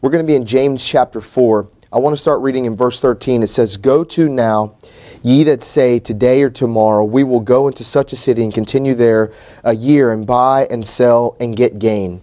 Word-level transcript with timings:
We're 0.00 0.10
going 0.10 0.24
to 0.24 0.30
be 0.30 0.36
in 0.36 0.46
James 0.46 0.86
chapter 0.86 1.20
4. 1.20 1.66
I 1.92 1.98
want 1.98 2.14
to 2.14 2.22
start 2.22 2.40
reading 2.40 2.66
in 2.66 2.76
verse 2.76 3.00
13. 3.00 3.42
It 3.42 3.48
says, 3.48 3.76
Go 3.76 4.04
to 4.04 4.28
now, 4.28 4.76
ye 5.24 5.42
that 5.42 5.60
say, 5.60 5.98
Today 5.98 6.44
or 6.44 6.50
tomorrow, 6.50 7.02
we 7.02 7.24
will 7.24 7.40
go 7.40 7.66
into 7.66 7.82
such 7.82 8.12
a 8.12 8.16
city 8.16 8.44
and 8.44 8.54
continue 8.54 8.94
there 8.94 9.32
a 9.64 9.74
year 9.74 10.12
and 10.12 10.24
buy 10.24 10.68
and 10.70 10.86
sell 10.86 11.36
and 11.40 11.56
get 11.56 11.80
gain. 11.80 12.22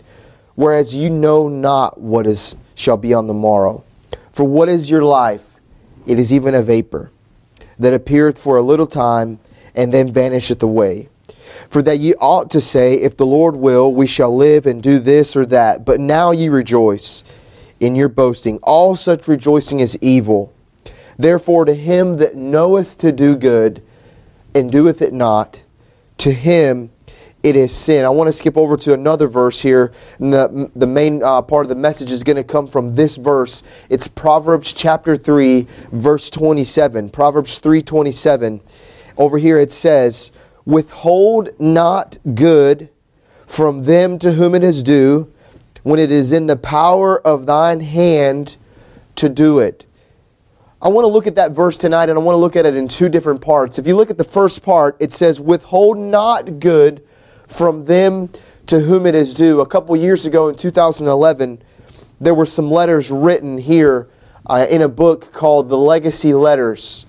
Whereas 0.55 0.95
you 0.95 1.09
know 1.09 1.49
not 1.49 1.99
what 1.99 2.25
is 2.25 2.55
shall 2.75 2.95
be 2.95 3.13
on 3.13 3.27
the 3.27 3.33
morrow. 3.33 3.83
For 4.31 4.45
what 4.45 4.69
is 4.69 4.89
your 4.89 5.03
life? 5.03 5.45
It 6.07 6.17
is 6.17 6.31
even 6.31 6.55
a 6.55 6.61
vapor 6.61 7.11
that 7.77 7.93
appeareth 7.93 8.39
for 8.39 8.55
a 8.55 8.61
little 8.61 8.87
time 8.87 9.37
and 9.75 9.91
then 9.91 10.13
vanisheth 10.13 10.63
away. 10.63 11.09
For 11.69 11.81
that 11.81 11.99
ye 11.99 12.13
ought 12.21 12.49
to 12.51 12.61
say, 12.61 12.93
If 12.93 13.17
the 13.17 13.25
Lord 13.25 13.57
will, 13.57 13.93
we 13.93 14.07
shall 14.07 14.33
live 14.33 14.65
and 14.65 14.81
do 14.81 14.97
this 14.97 15.35
or 15.35 15.45
that. 15.47 15.83
But 15.83 15.99
now 15.99 16.31
ye 16.31 16.47
rejoice 16.47 17.25
in 17.85 17.95
your 17.95 18.09
boasting. 18.09 18.57
All 18.63 18.95
such 18.95 19.27
rejoicing 19.27 19.79
is 19.79 19.97
evil. 20.01 20.51
Therefore, 21.17 21.65
to 21.65 21.73
him 21.73 22.17
that 22.17 22.35
knoweth 22.35 22.97
to 22.97 23.11
do 23.11 23.35
good 23.35 23.83
and 24.53 24.71
doeth 24.71 25.01
it 25.01 25.13
not, 25.13 25.61
to 26.17 26.33
him 26.33 26.89
it 27.43 27.55
is 27.55 27.75
sin. 27.75 28.05
I 28.05 28.09
want 28.09 28.27
to 28.27 28.33
skip 28.33 28.57
over 28.57 28.75
to 28.77 28.93
another 28.93 29.27
verse 29.27 29.61
here. 29.61 29.93
And 30.17 30.33
the, 30.33 30.71
the 30.75 30.87
main 30.87 31.21
uh, 31.21 31.43
part 31.43 31.65
of 31.65 31.69
the 31.69 31.75
message 31.75 32.11
is 32.11 32.23
going 32.23 32.37
to 32.37 32.43
come 32.43 32.65
from 32.65 32.95
this 32.95 33.17
verse. 33.17 33.61
It's 33.87 34.07
Proverbs 34.07 34.73
chapter 34.73 35.15
3, 35.15 35.67
verse 35.91 36.31
27. 36.31 37.09
Proverbs 37.11 37.61
3:27. 37.61 38.61
Over 39.15 39.37
here 39.37 39.59
it 39.59 39.71
says, 39.71 40.31
Withhold 40.65 41.51
not 41.59 42.17
good 42.33 42.89
from 43.45 43.83
them 43.83 44.17
to 44.19 44.33
whom 44.33 44.55
it 44.55 44.63
is 44.63 44.81
due 44.81 45.31
when 45.85 45.99
it 45.99 46.11
is 46.11 46.31
in 46.31 46.47
the 46.47 46.55
power 46.55 47.21
of 47.27 47.45
thine 47.45 47.79
hand 47.79 48.57
to 49.15 49.29
do 49.29 49.59
it. 49.59 49.85
I 50.81 50.87
want 50.87 51.05
to 51.05 51.09
look 51.09 51.27
at 51.27 51.35
that 51.35 51.51
verse 51.51 51.77
tonight 51.77 52.09
and 52.09 52.17
I 52.17 52.21
want 52.23 52.33
to 52.33 52.39
look 52.39 52.55
at 52.55 52.65
it 52.65 52.75
in 52.75 52.87
two 52.87 53.07
different 53.07 53.39
parts. 53.39 53.77
If 53.77 53.85
you 53.85 53.95
look 53.95 54.09
at 54.09 54.17
the 54.17 54.23
first 54.23 54.63
part, 54.63 54.97
it 54.99 55.11
says, 55.11 55.39
Withhold 55.39 55.99
not 55.99 56.59
good 56.59 57.07
from 57.47 57.85
them 57.85 58.31
to 58.65 58.79
whom 58.79 59.05
it 59.05 59.13
is 59.13 59.35
due. 59.35 59.61
A 59.61 59.65
couple 59.67 59.95
years 59.95 60.25
ago 60.25 60.49
in 60.49 60.55
2011, 60.55 61.61
there 62.19 62.33
were 62.33 62.47
some 62.47 62.71
letters 62.71 63.11
written 63.11 63.59
here 63.59 64.07
uh, 64.47 64.65
in 64.67 64.81
a 64.81 64.89
book 64.89 65.31
called 65.31 65.69
The 65.69 65.77
Legacy 65.77 66.33
Letters. 66.33 67.05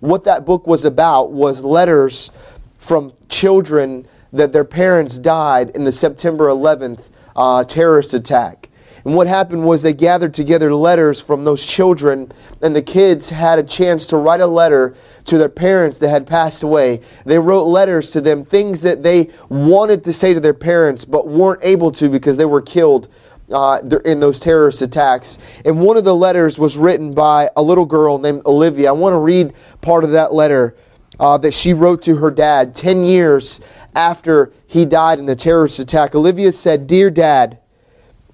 What 0.00 0.24
that 0.24 0.46
book 0.46 0.66
was 0.66 0.86
about 0.86 1.30
was 1.30 1.62
letters 1.62 2.30
from 2.78 3.12
children 3.28 4.06
that 4.32 4.54
their 4.54 4.64
parents 4.64 5.18
died 5.18 5.68
in 5.76 5.84
the 5.84 5.92
September 5.92 6.48
11th 6.48 7.10
uh, 7.36 7.64
terrorist 7.64 8.14
attack. 8.14 8.68
And 9.04 9.14
what 9.14 9.26
happened 9.26 9.66
was 9.66 9.82
they 9.82 9.92
gathered 9.92 10.32
together 10.32 10.74
letters 10.74 11.20
from 11.20 11.44
those 11.44 11.64
children, 11.64 12.32
and 12.62 12.74
the 12.74 12.82
kids 12.82 13.28
had 13.28 13.58
a 13.58 13.62
chance 13.62 14.06
to 14.06 14.16
write 14.16 14.40
a 14.40 14.46
letter 14.46 14.94
to 15.26 15.36
their 15.36 15.50
parents 15.50 15.98
that 15.98 16.08
had 16.08 16.26
passed 16.26 16.62
away. 16.62 17.02
They 17.26 17.38
wrote 17.38 17.64
letters 17.64 18.10
to 18.12 18.22
them, 18.22 18.44
things 18.44 18.80
that 18.82 19.02
they 19.02 19.30
wanted 19.50 20.04
to 20.04 20.12
say 20.12 20.32
to 20.32 20.40
their 20.40 20.54
parents 20.54 21.04
but 21.04 21.28
weren't 21.28 21.60
able 21.62 21.92
to 21.92 22.08
because 22.08 22.38
they 22.38 22.46
were 22.46 22.62
killed 22.62 23.08
uh, 23.52 23.80
in 24.06 24.20
those 24.20 24.40
terrorist 24.40 24.80
attacks. 24.80 25.38
And 25.66 25.80
one 25.80 25.98
of 25.98 26.04
the 26.04 26.14
letters 26.14 26.58
was 26.58 26.78
written 26.78 27.12
by 27.12 27.50
a 27.56 27.62
little 27.62 27.84
girl 27.84 28.18
named 28.18 28.40
Olivia. 28.46 28.88
I 28.88 28.92
want 28.92 29.12
to 29.12 29.18
read 29.18 29.52
part 29.82 30.04
of 30.04 30.12
that 30.12 30.32
letter 30.32 30.76
uh, 31.18 31.38
that 31.38 31.54
she 31.54 31.72
wrote 31.72 32.02
to 32.02 32.16
her 32.16 32.30
dad 32.30 32.74
10 32.74 33.04
years 33.04 33.60
after 33.94 34.52
he 34.66 34.84
died 34.84 35.18
in 35.18 35.26
the 35.26 35.36
terrorist 35.36 35.78
attack. 35.78 36.14
Olivia 36.14 36.52
said, 36.52 36.86
Dear 36.86 37.10
Dad, 37.10 37.58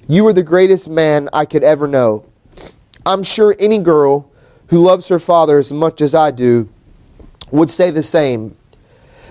you 0.08 0.26
are 0.26 0.32
the 0.32 0.42
greatest 0.42 0.88
man 0.88 1.28
I 1.32 1.44
could 1.44 1.62
ever 1.62 1.86
know. 1.86 2.24
I'm 3.04 3.22
sure 3.22 3.54
any 3.58 3.78
girl 3.78 4.30
who 4.68 4.78
loves 4.78 5.08
her 5.08 5.18
father 5.18 5.58
as 5.58 5.72
much 5.72 6.00
as 6.00 6.14
I 6.14 6.30
do 6.30 6.68
would 7.50 7.70
say 7.70 7.90
the 7.90 8.02
same. 8.02 8.56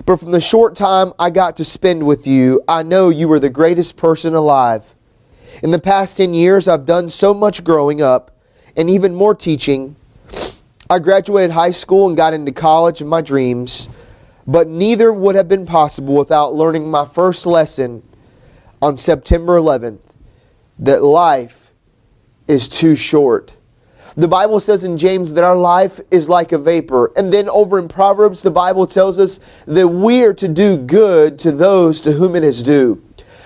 But 0.06 0.18
from 0.18 0.30
the 0.30 0.40
short 0.40 0.76
time 0.76 1.12
I 1.18 1.30
got 1.30 1.56
to 1.58 1.64
spend 1.64 2.06
with 2.06 2.26
you, 2.26 2.62
I 2.68 2.82
know 2.82 3.08
you 3.10 3.28
were 3.28 3.40
the 3.40 3.50
greatest 3.50 3.96
person 3.96 4.34
alive. 4.34 4.94
In 5.62 5.70
the 5.70 5.78
past 5.78 6.16
10 6.16 6.32
years, 6.32 6.68
I've 6.68 6.86
done 6.86 7.08
so 7.08 7.34
much 7.34 7.64
growing 7.64 8.00
up 8.00 8.30
and 8.76 8.88
even 8.88 9.14
more 9.14 9.34
teaching. 9.34 9.96
I 10.90 10.98
graduated 10.98 11.52
high 11.52 11.70
school 11.70 12.08
and 12.08 12.16
got 12.16 12.34
into 12.34 12.50
college 12.50 13.00
of 13.00 13.06
my 13.06 13.20
dreams. 13.20 13.88
But 14.44 14.66
neither 14.66 15.12
would 15.12 15.36
have 15.36 15.46
been 15.46 15.64
possible 15.64 16.14
without 16.16 16.52
learning 16.52 16.90
my 16.90 17.04
first 17.04 17.46
lesson 17.46 18.02
on 18.82 18.96
September 18.96 19.56
11th 19.56 20.00
that 20.80 21.04
life 21.04 21.70
is 22.48 22.66
too 22.66 22.96
short. 22.96 23.56
The 24.16 24.26
Bible 24.26 24.58
says 24.58 24.82
in 24.82 24.96
James 24.96 25.34
that 25.34 25.44
our 25.44 25.56
life 25.56 26.00
is 26.10 26.28
like 26.28 26.50
a 26.50 26.58
vapor. 26.58 27.12
And 27.14 27.32
then 27.32 27.48
over 27.50 27.78
in 27.78 27.86
Proverbs, 27.86 28.42
the 28.42 28.50
Bible 28.50 28.88
tells 28.88 29.20
us 29.20 29.38
that 29.66 29.86
we 29.86 30.24
are 30.24 30.34
to 30.34 30.48
do 30.48 30.76
good 30.76 31.38
to 31.38 31.52
those 31.52 32.00
to 32.00 32.12
whom 32.12 32.34
it 32.34 32.42
is 32.42 32.64
due 32.64 33.00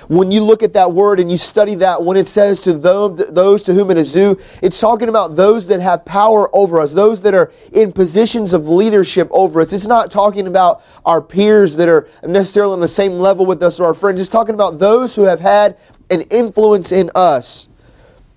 when 0.08 0.30
you 0.30 0.42
look 0.42 0.62
at 0.62 0.72
that 0.74 0.92
word 0.92 1.20
and 1.20 1.30
you 1.30 1.36
study 1.36 1.74
that, 1.76 2.02
when 2.02 2.16
it 2.16 2.26
says 2.26 2.60
to 2.62 2.72
those 2.74 3.62
to 3.64 3.74
whom 3.74 3.90
it 3.90 3.98
is 3.98 4.12
due, 4.12 4.38
it's 4.62 4.80
talking 4.80 5.08
about 5.08 5.36
those 5.36 5.66
that 5.68 5.80
have 5.80 6.04
power 6.04 6.54
over 6.54 6.80
us, 6.80 6.92
those 6.92 7.22
that 7.22 7.34
are 7.34 7.52
in 7.72 7.92
positions 7.92 8.52
of 8.52 8.68
leadership 8.68 9.28
over 9.30 9.60
us. 9.60 9.72
It's 9.72 9.86
not 9.86 10.10
talking 10.10 10.46
about 10.46 10.82
our 11.04 11.20
peers 11.20 11.76
that 11.76 11.88
are 11.88 12.08
necessarily 12.22 12.72
on 12.72 12.80
the 12.80 12.88
same 12.88 13.12
level 13.18 13.46
with 13.46 13.62
us 13.62 13.80
or 13.80 13.86
our 13.86 13.94
friends. 13.94 14.20
It's 14.20 14.28
talking 14.28 14.54
about 14.54 14.78
those 14.78 15.14
who 15.14 15.22
have 15.22 15.40
had 15.40 15.76
an 16.10 16.22
influence 16.22 16.92
in 16.92 17.10
us. 17.14 17.68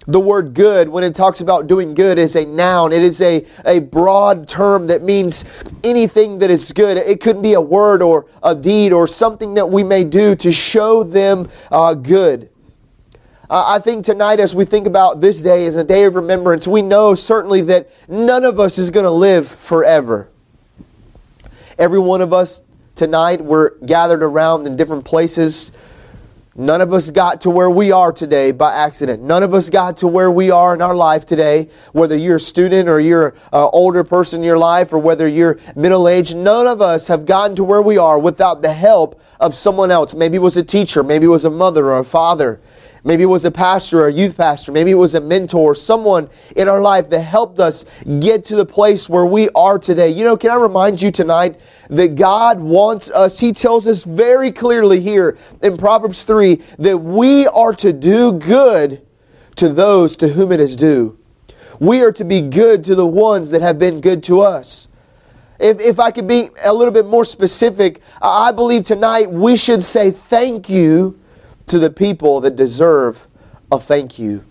The 0.07 0.19
word 0.21 0.53
good, 0.53 0.87
when 0.87 1.03
it 1.03 1.13
talks 1.13 1.41
about 1.41 1.67
doing 1.67 1.93
good, 1.93 2.17
is 2.17 2.37
a 2.37 2.45
noun. 2.45 2.93
It 2.93 3.03
is 3.03 3.21
a, 3.21 3.45
a 3.65 3.79
broad 3.79 4.47
term 4.47 4.87
that 4.87 5.03
means 5.03 5.43
anything 5.83 6.39
that 6.39 6.49
is 6.49 6.71
good. 6.71 6.95
It 6.95 7.19
could 7.19 7.41
be 7.41 7.53
a 7.53 7.61
word 7.61 8.01
or 8.01 8.25
a 8.41 8.55
deed 8.55 8.93
or 8.93 9.05
something 9.07 9.55
that 9.55 9.69
we 9.69 9.83
may 9.83 10.05
do 10.05 10.33
to 10.37 10.51
show 10.51 11.03
them 11.03 11.49
uh, 11.71 11.93
good. 11.93 12.49
Uh, 13.49 13.75
I 13.75 13.79
think 13.79 14.05
tonight, 14.05 14.39
as 14.39 14.55
we 14.55 14.63
think 14.63 14.87
about 14.87 15.19
this 15.19 15.41
day 15.41 15.65
as 15.67 15.75
a 15.75 15.83
day 15.83 16.05
of 16.05 16.15
remembrance, 16.15 16.67
we 16.67 16.81
know 16.81 17.13
certainly 17.13 17.61
that 17.61 17.89
none 18.07 18.45
of 18.45 18.61
us 18.61 18.77
is 18.77 18.91
going 18.91 19.05
to 19.05 19.11
live 19.11 19.47
forever. 19.47 20.29
Every 21.77 21.99
one 21.99 22.21
of 22.21 22.31
us 22.31 22.61
tonight, 22.95 23.41
we're 23.41 23.77
gathered 23.79 24.23
around 24.23 24.67
in 24.67 24.75
different 24.77 25.05
places 25.05 25.71
None 26.59 26.81
of 26.81 26.91
us 26.91 27.11
got 27.11 27.41
to 27.41 27.51
where 27.51 27.69
we 27.69 27.91
are 27.91 28.11
today 28.11 28.51
by 28.51 28.73
accident. 28.73 29.21
None 29.21 29.43
of 29.43 29.53
us 29.53 29.69
got 29.69 29.97
to 29.97 30.07
where 30.07 30.31
we 30.31 30.49
are 30.49 30.73
in 30.73 30.81
our 30.81 30.95
life 30.95 31.23
today, 31.23 31.69
whether 31.91 32.17
you're 32.17 32.37
a 32.37 32.39
student 32.39 32.89
or 32.89 32.99
you're 32.99 33.35
an 33.53 33.69
older 33.73 34.03
person 34.03 34.39
in 34.39 34.43
your 34.43 34.57
life 34.57 34.91
or 34.91 34.97
whether 34.97 35.27
you're 35.27 35.59
middle 35.75 36.07
aged. 36.07 36.35
None 36.35 36.65
of 36.65 36.81
us 36.81 37.09
have 37.09 37.27
gotten 37.27 37.55
to 37.57 37.63
where 37.63 37.83
we 37.83 37.99
are 37.99 38.17
without 38.17 38.63
the 38.63 38.73
help 38.73 39.21
of 39.39 39.53
someone 39.53 39.91
else. 39.91 40.15
Maybe 40.15 40.37
it 40.37 40.41
was 40.41 40.57
a 40.57 40.63
teacher, 40.63 41.03
maybe 41.03 41.27
it 41.27 41.29
was 41.29 41.45
a 41.45 41.51
mother 41.51 41.91
or 41.91 41.99
a 41.99 42.03
father. 42.03 42.59
Maybe 43.07 43.23
it 43.23 43.27
was 43.27 43.45
a 43.45 43.51
pastor 43.51 44.01
or 44.01 44.07
a 44.09 44.11
youth 44.11 44.35
pastor. 44.35 44.73
Maybe 44.73 44.91
it 44.91 44.95
was 44.95 45.15
a 45.15 45.21
mentor, 45.21 45.73
someone 45.75 46.29
in 46.57 46.67
our 46.67 46.81
life 46.81 47.09
that 47.09 47.21
helped 47.21 47.57
us 47.57 47.85
get 48.19 48.43
to 48.45 48.57
the 48.57 48.65
place 48.65 49.07
where 49.07 49.25
we 49.25 49.47
are 49.55 49.79
today. 49.79 50.09
You 50.09 50.25
know, 50.25 50.35
can 50.35 50.51
I 50.51 50.55
remind 50.55 51.01
you 51.01 51.09
tonight 51.09 51.57
that 51.89 52.15
God 52.15 52.59
wants 52.59 53.09
us, 53.09 53.39
He 53.39 53.53
tells 53.53 53.87
us 53.87 54.03
very 54.03 54.51
clearly 54.51 54.99
here 54.99 55.37
in 55.63 55.77
Proverbs 55.77 56.25
3 56.25 56.61
that 56.79 56.97
we 56.97 57.47
are 57.47 57.73
to 57.75 57.93
do 57.93 58.33
good 58.33 59.01
to 59.55 59.69
those 59.69 60.17
to 60.17 60.27
whom 60.27 60.51
it 60.51 60.59
is 60.59 60.75
due. 60.75 61.17
We 61.79 62.01
are 62.01 62.11
to 62.11 62.25
be 62.25 62.41
good 62.41 62.83
to 62.83 62.95
the 62.95 63.07
ones 63.07 63.51
that 63.51 63.61
have 63.61 63.79
been 63.79 64.01
good 64.01 64.21
to 64.23 64.41
us. 64.41 64.89
If, 65.59 65.79
if 65.79 65.97
I 65.97 66.11
could 66.11 66.27
be 66.27 66.49
a 66.61 66.73
little 66.73 66.93
bit 66.93 67.05
more 67.05 67.23
specific, 67.23 68.01
I 68.21 68.51
believe 68.51 68.83
tonight 68.83 69.31
we 69.31 69.55
should 69.55 69.81
say 69.81 70.11
thank 70.11 70.67
you 70.67 71.17
to 71.67 71.79
the 71.79 71.89
people 71.89 72.41
that 72.41 72.55
deserve 72.55 73.27
a 73.71 73.79
thank 73.79 74.17
you. 74.17 74.43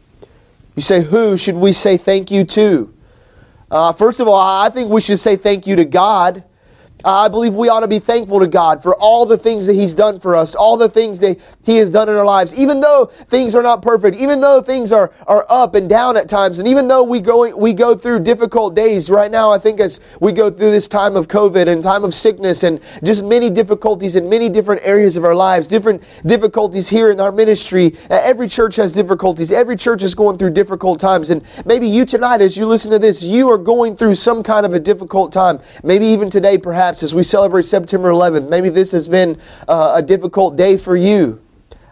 You 0.74 0.82
say, 0.82 1.02
who 1.02 1.36
should 1.36 1.54
we 1.56 1.72
say 1.72 1.96
thank 1.96 2.30
you 2.30 2.44
to? 2.44 2.92
Uh, 3.70 3.92
first 3.92 4.20
of 4.20 4.28
all, 4.28 4.38
I 4.38 4.68
think 4.68 4.90
we 4.90 5.00
should 5.00 5.18
say 5.18 5.36
thank 5.36 5.66
you 5.66 5.76
to 5.76 5.84
God 5.84 6.44
I 7.04 7.28
believe 7.28 7.54
we 7.54 7.68
ought 7.68 7.80
to 7.80 7.88
be 7.88 7.98
thankful 7.98 8.40
to 8.40 8.46
God 8.46 8.82
for 8.82 8.96
all 8.96 9.26
the 9.26 9.36
things 9.36 9.66
that 9.66 9.74
He's 9.74 9.94
done 9.94 10.18
for 10.18 10.34
us, 10.34 10.54
all 10.54 10.76
the 10.76 10.88
things 10.88 11.20
that 11.20 11.38
He 11.62 11.76
has 11.76 11.90
done 11.90 12.08
in 12.08 12.16
our 12.16 12.24
lives, 12.24 12.58
even 12.58 12.80
though 12.80 13.06
things 13.06 13.54
are 13.54 13.62
not 13.62 13.82
perfect, 13.82 14.16
even 14.16 14.40
though 14.40 14.62
things 14.62 14.92
are, 14.92 15.12
are 15.26 15.46
up 15.50 15.74
and 15.74 15.88
down 15.88 16.16
at 16.16 16.28
times, 16.28 16.58
and 16.58 16.66
even 16.66 16.88
though 16.88 17.04
we 17.04 17.20
go, 17.20 17.54
we 17.54 17.74
go 17.74 17.94
through 17.94 18.20
difficult 18.20 18.74
days 18.74 19.10
right 19.10 19.30
now, 19.30 19.50
I 19.50 19.58
think 19.58 19.78
as 19.78 20.00
we 20.20 20.32
go 20.32 20.50
through 20.50 20.70
this 20.70 20.88
time 20.88 21.16
of 21.16 21.28
COVID 21.28 21.68
and 21.68 21.82
time 21.82 22.02
of 22.02 22.14
sickness 22.14 22.62
and 22.62 22.80
just 23.04 23.22
many 23.22 23.50
difficulties 23.50 24.16
in 24.16 24.28
many 24.28 24.48
different 24.48 24.80
areas 24.82 25.16
of 25.16 25.24
our 25.24 25.34
lives, 25.34 25.68
different 25.68 26.02
difficulties 26.24 26.88
here 26.88 27.10
in 27.10 27.20
our 27.20 27.30
ministry. 27.30 27.94
Uh, 28.10 28.20
every 28.24 28.48
church 28.48 28.76
has 28.76 28.92
difficulties. 28.92 29.52
Every 29.52 29.76
church 29.76 30.02
is 30.02 30.14
going 30.14 30.38
through 30.38 30.50
difficult 30.50 30.98
times. 30.98 31.30
And 31.30 31.44
maybe 31.66 31.86
you 31.86 32.06
tonight, 32.06 32.40
as 32.40 32.56
you 32.56 32.66
listen 32.66 32.90
to 32.92 32.98
this, 32.98 33.22
you 33.22 33.50
are 33.50 33.58
going 33.58 33.96
through 33.96 34.14
some 34.14 34.42
kind 34.42 34.64
of 34.64 34.72
a 34.72 34.80
difficult 34.80 35.30
time. 35.30 35.60
Maybe 35.84 36.06
even 36.06 36.30
today, 36.30 36.56
perhaps 36.58 36.85
as 36.94 37.14
we 37.14 37.22
celebrate 37.22 37.66
September 37.66 38.10
11th, 38.10 38.48
maybe 38.48 38.68
this 38.68 38.92
has 38.92 39.08
been 39.08 39.38
uh, 39.68 39.92
a 39.96 40.02
difficult 40.02 40.56
day 40.56 40.76
for 40.76 40.96
you. 40.96 41.40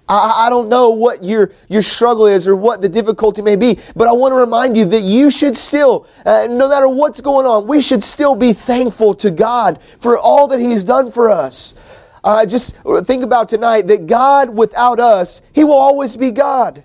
I, 0.08 0.46
I 0.46 0.50
don't 0.50 0.68
know 0.68 0.90
what 0.90 1.24
your, 1.24 1.52
your 1.68 1.82
struggle 1.82 2.26
is 2.26 2.46
or 2.46 2.54
what 2.56 2.82
the 2.82 2.88
difficulty 2.88 3.42
may 3.42 3.56
be, 3.56 3.78
but 3.96 4.06
I 4.06 4.12
want 4.12 4.32
to 4.32 4.36
remind 4.36 4.76
you 4.76 4.84
that 4.86 5.00
you 5.00 5.30
should 5.30 5.56
still, 5.56 6.06
uh, 6.26 6.46
no 6.50 6.68
matter 6.68 6.88
what's 6.88 7.20
going 7.20 7.46
on, 7.46 7.66
we 7.66 7.80
should 7.80 8.02
still 8.02 8.36
be 8.36 8.52
thankful 8.52 9.14
to 9.14 9.30
God 9.30 9.80
for 10.00 10.18
all 10.18 10.46
that 10.48 10.60
He's 10.60 10.84
done 10.84 11.10
for 11.10 11.30
us. 11.30 11.74
Uh, 12.22 12.44
just 12.46 12.74
think 13.04 13.22
about 13.22 13.48
tonight 13.48 13.86
that 13.86 14.06
God 14.06 14.50
without 14.50 15.00
us, 15.00 15.42
He 15.52 15.64
will 15.64 15.72
always 15.72 16.16
be 16.16 16.30
God. 16.30 16.84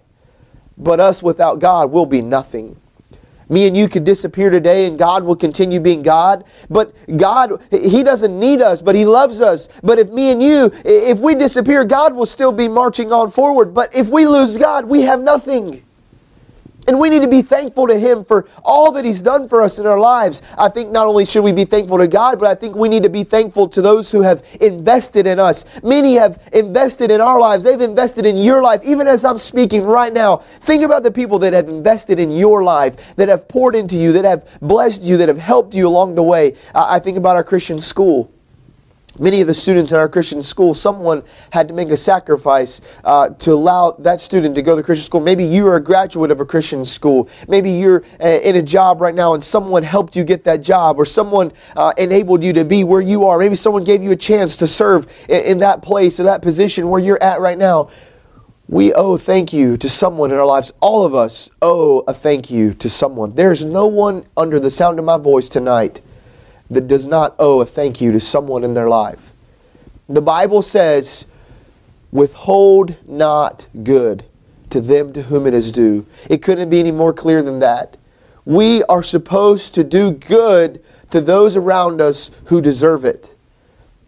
But 0.77 1.01
us 1.01 1.21
without 1.21 1.59
God 1.59 1.91
will 1.91 2.05
be 2.05 2.21
nothing. 2.21 2.79
Me 3.50 3.68
and 3.68 3.75
you 3.75 3.90
could 3.90 4.04
disappear 4.04 4.50
today 4.50 4.88
and 4.88 4.98
God 4.98 5.24
will 5.24 5.36
continue 5.36 5.80
being 5.80 6.01
God. 6.01 6.46
But 6.69 6.94
God, 7.18 7.62
He 7.72 8.04
doesn't 8.04 8.40
need 8.40 8.62
us, 8.62 8.81
but 8.81 8.96
He 8.96 9.06
loves 9.06 9.42
us. 9.42 9.68
But 9.84 10.00
if 10.00 10.10
me 10.10 10.31
and 10.31 10.42
you, 10.42 10.72
if 10.86 11.19
we 11.19 11.36
disappear, 11.36 11.84
God 11.84 12.13
will 12.13 12.28
still 12.28 12.51
be 12.51 12.68
marching 12.68 13.12
on 13.12 13.31
forward. 13.31 13.74
But 13.74 13.96
if 13.96 14.10
we 14.10 14.28
lose 14.28 14.57
God, 14.57 14.86
we 14.86 15.01
have 15.01 15.22
nothing. 15.22 15.84
And 16.89 16.97
we 16.97 17.12
need 17.12 17.21
to 17.21 17.27
be 17.27 17.44
thankful 17.44 17.86
to 17.86 18.00
Him 18.00 18.24
for 18.24 18.47
all 18.65 18.91
that 18.94 19.06
He's 19.06 19.21
done 19.21 19.47
for 19.47 19.62
us 19.62 19.77
in 19.77 19.86
our 19.86 20.00
lives. 20.00 20.41
I 20.57 20.69
think 20.69 20.89
not 20.89 21.06
only 21.06 21.24
should 21.24 21.44
we 21.44 21.51
be 21.51 21.63
thankful 21.63 22.00
to 22.00 22.07
God, 22.07 22.39
but 22.39 22.47
I 22.47 22.56
think 22.56 22.75
we 22.75 22.89
need 22.89 23.03
to 23.03 23.12
be 23.12 23.24
thankful 23.24 23.69
to 23.69 23.80
those 23.80 24.09
who 24.09 24.24
have 24.24 24.44
invested 24.59 25.27
in 25.27 25.39
us. 25.39 25.65
Many 25.83 26.15
have 26.15 26.41
invested 26.51 27.12
in 27.12 27.21
our 27.21 27.39
lives. 27.39 27.63
They've 27.63 27.80
invested 27.80 28.25
in 28.25 28.38
your 28.38 28.63
life. 28.63 28.81
Even 28.83 29.07
as 29.07 29.24
I'm 29.24 29.38
speaking 29.38 29.83
right 29.83 30.12
now, 30.12 30.38
think 30.38 30.81
about 30.81 31.03
the 31.03 31.12
people 31.12 31.38
that 31.39 31.53
have 31.53 31.69
invested 31.69 32.19
in 32.19 32.31
your 32.31 32.63
life, 32.63 33.15
that 33.18 33.30
have 33.30 33.47
poured 33.47 33.75
into 33.75 33.95
you, 33.95 34.12
that 34.13 34.25
have 34.25 34.50
blessed 34.59 35.03
you, 35.03 35.15
that 35.18 35.27
have 35.27 35.38
helped 35.38 35.75
you 35.75 35.88
along 35.88 36.15
the 36.15 36.24
way. 36.24 36.56
I 36.74 36.97
think 36.97 37.19
about 37.19 37.36
our 37.36 37.44
Christian 37.44 37.80
school. 37.80 38.33
Many 39.17 39.41
of 39.41 39.47
the 39.47 39.53
students 39.53 39.91
in 39.91 39.97
our 39.97 40.07
Christian 40.07 40.44
school, 40.44 40.73
someone 40.73 41.23
had 41.50 41.67
to 41.69 41.73
make 41.73 41.89
a 41.89 41.97
sacrifice 41.97 42.79
uh, 43.03 43.29
to 43.29 43.53
allow 43.53 43.91
that 44.00 44.21
student 44.21 44.53
to 44.56 44.61
go 44.61 44.75
to 44.75 44.83
Christian 44.83 45.06
school. 45.06 45.19
Maybe 45.19 45.44
you 45.44 45.67
are 45.67 45.75
a 45.75 45.83
graduate 45.83 46.29
of 46.29 46.39
a 46.39 46.45
Christian 46.45 46.85
school. 46.85 47.27
Maybe 47.47 47.71
you're 47.71 48.03
uh, 48.21 48.27
in 48.27 48.56
a 48.56 48.61
job 48.61 49.01
right 49.01 49.15
now 49.15 49.33
and 49.33 49.44
someone 49.44 49.81
helped 49.81 50.15
you 50.15 50.23
get 50.23 50.44
that 50.44 50.61
job 50.61 51.00
or 51.00 51.06
someone 51.06 51.51
uh, 51.75 51.91
enabled 51.97 52.44
you 52.44 52.53
to 52.53 52.63
be 52.63 52.83
where 52.83 53.01
you 53.01 53.25
are. 53.25 53.39
Maybe 53.39 53.56
someone 53.56 53.83
gave 53.83 54.03
you 54.03 54.11
a 54.11 54.15
chance 54.15 54.56
to 54.57 54.67
serve 54.67 55.07
in, 55.27 55.44
in 55.44 55.57
that 55.57 55.81
place 55.81 56.19
or 56.19 56.23
that 56.23 56.41
position 56.41 56.88
where 56.88 57.01
you're 57.01 57.21
at 57.21 57.41
right 57.41 57.57
now. 57.57 57.89
We 58.67 58.94
owe 58.94 59.17
thank 59.17 59.51
you 59.51 59.75
to 59.77 59.89
someone 59.89 60.29
in 60.31 60.38
our 60.38 60.45
lives. 60.45 60.71
All 60.79 61.03
of 61.03 61.15
us 61.15 61.50
owe 61.63 62.01
a 62.01 62.13
thank 62.13 62.51
you 62.51 62.75
to 62.75 62.89
someone. 62.89 63.33
There's 63.33 63.65
no 63.65 63.88
one 63.88 64.27
under 64.38 64.59
the 64.59 64.69
sound 64.69 65.00
of 65.00 65.05
my 65.05 65.17
voice 65.17 65.50
tonight 65.50 66.01
that 66.69 66.88
does 66.88 67.06
not 67.06 67.36
owe 67.39 67.62
a 67.62 67.66
thank 67.66 68.00
you 68.00 68.12
to 68.12 68.19
someone 68.19 68.63
in 68.63 68.74
their 68.74 68.89
life. 68.89 69.31
The 70.07 70.21
Bible 70.21 70.62
says, 70.62 71.25
withhold 72.12 72.95
not 73.07 73.68
good 73.83 74.25
to 74.69 74.81
them 74.81 75.13
to 75.13 75.24
whom 75.24 75.48
it 75.48 75.54
is 75.54 75.71
due. 75.71 76.06
It 76.30 76.42
couldn't 76.42 76.69
be 76.69 76.80
any 76.80 76.92
more 76.92 77.13
clear 77.13 77.42
than 77.42 77.60
that. 77.60 77.98
We 78.45 78.83
are 78.83 79.04
supposed 79.04 79.74
to 79.75 79.83
do 79.83 80.12
good 80.12 80.83
to 81.12 81.21
those 81.21 81.56
around 81.56 82.01
us 82.01 82.31
who 82.45 82.62
deserve 82.62 83.06
it 83.06 83.36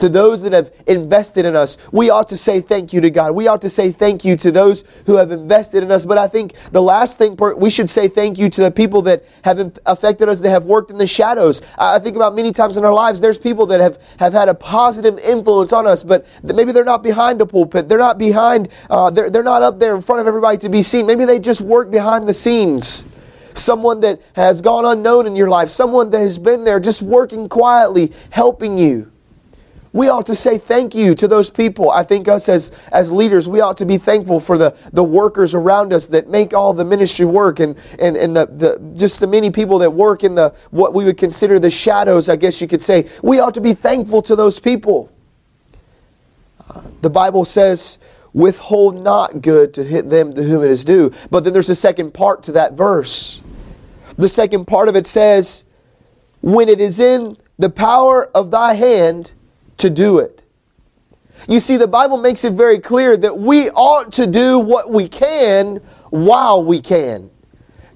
to 0.02 0.10
those 0.10 0.42
that 0.42 0.52
have 0.52 0.74
invested 0.88 1.46
in 1.46 1.56
us. 1.56 1.78
We 1.92 2.10
ought 2.10 2.28
to 2.30 2.38
say 2.38 2.60
thank 2.60 2.92
you 2.92 3.02
to 3.02 3.12
God. 3.12 3.36
We 3.36 3.48
ought 3.48 3.62
to 3.62 3.70
say 3.70 3.92
thank 3.92 4.26
you 4.26 4.36
to 4.38 4.52
those 4.52 4.84
who 5.06 5.16
have 5.16 5.32
invested 5.32 5.84
in 5.84 5.92
us. 5.92 6.06
But 6.06 6.18
I 6.18 6.28
think 6.28 6.54
the 6.72 6.82
last 6.82 7.20
thing 7.20 7.38
we 7.58 7.70
should 7.70 7.88
say 7.88 8.08
thank 8.08 8.40
you 8.40 8.50
to 8.50 8.62
the 8.62 8.72
people 8.72 9.04
that 9.04 9.24
have 9.44 9.78
affected 9.86 10.28
us, 10.28 10.40
that 10.40 10.50
have 10.50 10.66
worked 10.66 10.90
in 10.90 10.98
the 10.98 11.06
shadows. 11.06 11.62
I 11.78 12.00
think 12.00 12.16
about 12.16 12.34
many 12.34 12.52
times 12.52 12.78
in 12.78 12.84
our 12.84 12.94
lives, 12.94 13.22
there's 13.22 13.38
people 13.38 13.68
that 13.68 13.80
have, 13.80 14.02
have 14.18 14.34
had 14.34 14.50
a 14.50 14.56
positive 14.56 15.20
influence 15.20 15.72
on 15.72 15.86
us, 15.86 16.02
but 16.02 16.26
maybe 16.42 16.72
they're 16.72 16.84
not 16.84 17.04
behind 17.04 17.40
a 17.40 17.46
pulpit. 17.46 17.88
They're 17.88 18.00
not 18.00 18.18
behind, 18.18 18.70
uh, 18.90 19.12
they're, 19.12 19.30
they're 19.30 19.44
not 19.44 19.62
up 19.62 19.80
there 19.80 19.96
in 19.96 20.02
front 20.02 20.20
of 20.20 20.26
everybody 20.26 20.58
to 20.58 20.70
be 20.70 20.82
seen. 20.82 21.06
Maybe 21.06 21.26
they 21.26 21.38
just 21.38 21.62
work 21.62 21.92
behind 21.92 22.28
the 22.28 22.34
scenes 22.34 23.06
someone 23.54 24.00
that 24.00 24.22
has 24.34 24.62
gone 24.62 24.86
unknown 24.86 25.28
in 25.28 25.36
your 25.36 25.50
life, 25.50 25.70
someone 25.70 26.10
that 26.10 26.22
has 26.22 26.40
been 26.40 26.64
there 26.64 26.80
just 26.80 27.02
working 27.04 27.50
quietly, 27.50 28.14
helping 28.32 28.80
you. 28.80 29.12
We 29.94 30.08
ought 30.08 30.26
to 30.28 30.36
say 30.36 30.58
thank 30.58 30.96
you 30.96 31.16
to 31.16 31.28
those 31.28 31.50
people. 31.50 31.92
I 31.92 32.04
think 32.04 32.30
us 32.30 32.48
as, 32.48 32.72
as 32.94 33.12
leaders, 33.12 33.50
we 33.50 33.60
ought 33.60 33.78
to 33.78 33.86
be 33.86 33.98
thankful 33.98 34.40
for 34.40 34.58
the, 34.58 34.76
the 34.94 35.04
workers 35.04 35.54
around 35.54 35.92
us 35.92 36.08
that 36.08 36.30
make 36.30 36.54
all 36.54 36.74
the 36.74 36.86
ministry 36.86 37.26
work 37.26 37.60
and, 37.60 37.78
and, 38.00 38.16
and 38.16 38.36
the, 38.36 38.46
the, 38.46 38.94
just 38.96 39.20
the 39.20 39.28
many 39.28 39.52
people 39.52 39.80
that 39.80 39.92
work 39.92 40.24
in 40.24 40.34
the 40.34 40.56
what 40.70 40.94
we 40.94 41.04
would 41.04 41.18
consider 41.18 41.60
the 41.60 41.70
shadows, 41.70 42.30
I 42.30 42.38
guess 42.38 42.62
you 42.62 42.68
could 42.68 42.82
say. 42.82 43.10
We 43.22 43.40
ought 43.40 43.54
to 43.56 43.62
be 43.62 43.74
thankful 43.74 44.22
to 44.24 44.36
those 44.36 44.60
people. 44.60 45.12
The 47.02 47.10
Bible 47.10 47.44
says, 47.44 48.00
withhold 48.34 48.96
not 49.02 49.42
good 49.42 49.74
to 49.74 49.84
hit 49.84 50.08
them 50.08 50.34
to 50.34 50.44
whom 50.44 50.64
it 50.64 50.72
is 50.72 50.86
due. 50.86 51.12
But 51.30 51.44
then 51.44 51.52
there's 51.52 51.70
a 51.70 51.76
second 51.76 52.14
part 52.14 52.44
to 52.44 52.54
that 52.54 52.74
verse. 52.74 53.42
The 54.18 54.30
second 54.30 54.68
part 54.68 54.88
of 54.88 54.96
it 54.96 55.06
says, 55.06 55.66
when 56.42 56.70
it 56.70 56.80
is 56.80 57.00
in 57.02 57.36
the 57.58 57.70
power 57.70 58.28
of 58.28 58.52
thy 58.52 58.76
hand, 58.76 59.34
to 59.82 59.90
do 59.90 60.20
it. 60.20 60.44
You 61.50 61.60
see, 61.60 61.78
the 61.78 61.88
Bible 61.88 62.18
makes 62.18 62.44
it 62.46 62.54
very 62.54 62.80
clear 62.80 63.18
that 63.18 63.38
we 63.38 63.70
ought 63.72 64.14
to 64.14 64.28
do 64.28 64.60
what 64.60 64.92
we 64.92 65.08
can 65.08 65.78
while 66.12 66.64
we 66.64 66.80
can. 66.80 67.32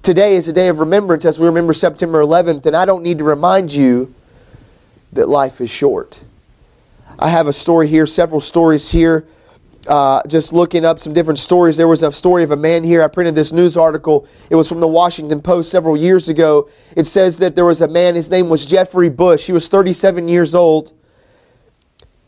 Today 0.02 0.36
is 0.36 0.48
a 0.48 0.52
day 0.52 0.68
of 0.68 0.80
remembrance 0.80 1.24
as 1.24 1.38
we 1.38 1.46
remember 1.46 1.72
September 1.72 2.22
11th, 2.22 2.66
and 2.66 2.76
I 2.76 2.84
don't 2.84 3.02
need 3.02 3.18
to 3.18 3.24
remind 3.24 3.72
you 3.72 4.12
that 5.12 5.28
life 5.28 5.60
is 5.60 5.70
short. 5.70 6.20
I 7.18 7.28
have 7.28 7.46
a 7.46 7.52
story 7.52 7.88
here, 7.88 8.06
several 8.06 8.40
stories 8.40 8.90
here. 8.90 9.26
Uh, 9.86 10.20
just 10.26 10.52
looking 10.52 10.84
up 10.84 10.98
some 10.98 11.14
different 11.14 11.38
stories. 11.38 11.76
There 11.76 11.86
was 11.86 12.02
a 12.02 12.10
story 12.10 12.42
of 12.42 12.50
a 12.50 12.56
man 12.56 12.82
here. 12.82 13.04
I 13.04 13.08
printed 13.08 13.36
this 13.36 13.52
news 13.52 13.76
article. 13.76 14.26
It 14.50 14.56
was 14.56 14.68
from 14.68 14.80
the 14.80 14.88
Washington 14.88 15.40
Post 15.40 15.70
several 15.70 15.96
years 15.96 16.28
ago. 16.28 16.68
It 16.96 17.04
says 17.04 17.38
that 17.38 17.54
there 17.54 17.64
was 17.64 17.80
a 17.80 17.86
man, 17.86 18.16
his 18.16 18.28
name 18.28 18.48
was 18.48 18.66
Jeffrey 18.66 19.08
Bush. 19.08 19.46
He 19.46 19.52
was 19.52 19.68
37 19.68 20.28
years 20.28 20.56
old. 20.56 20.92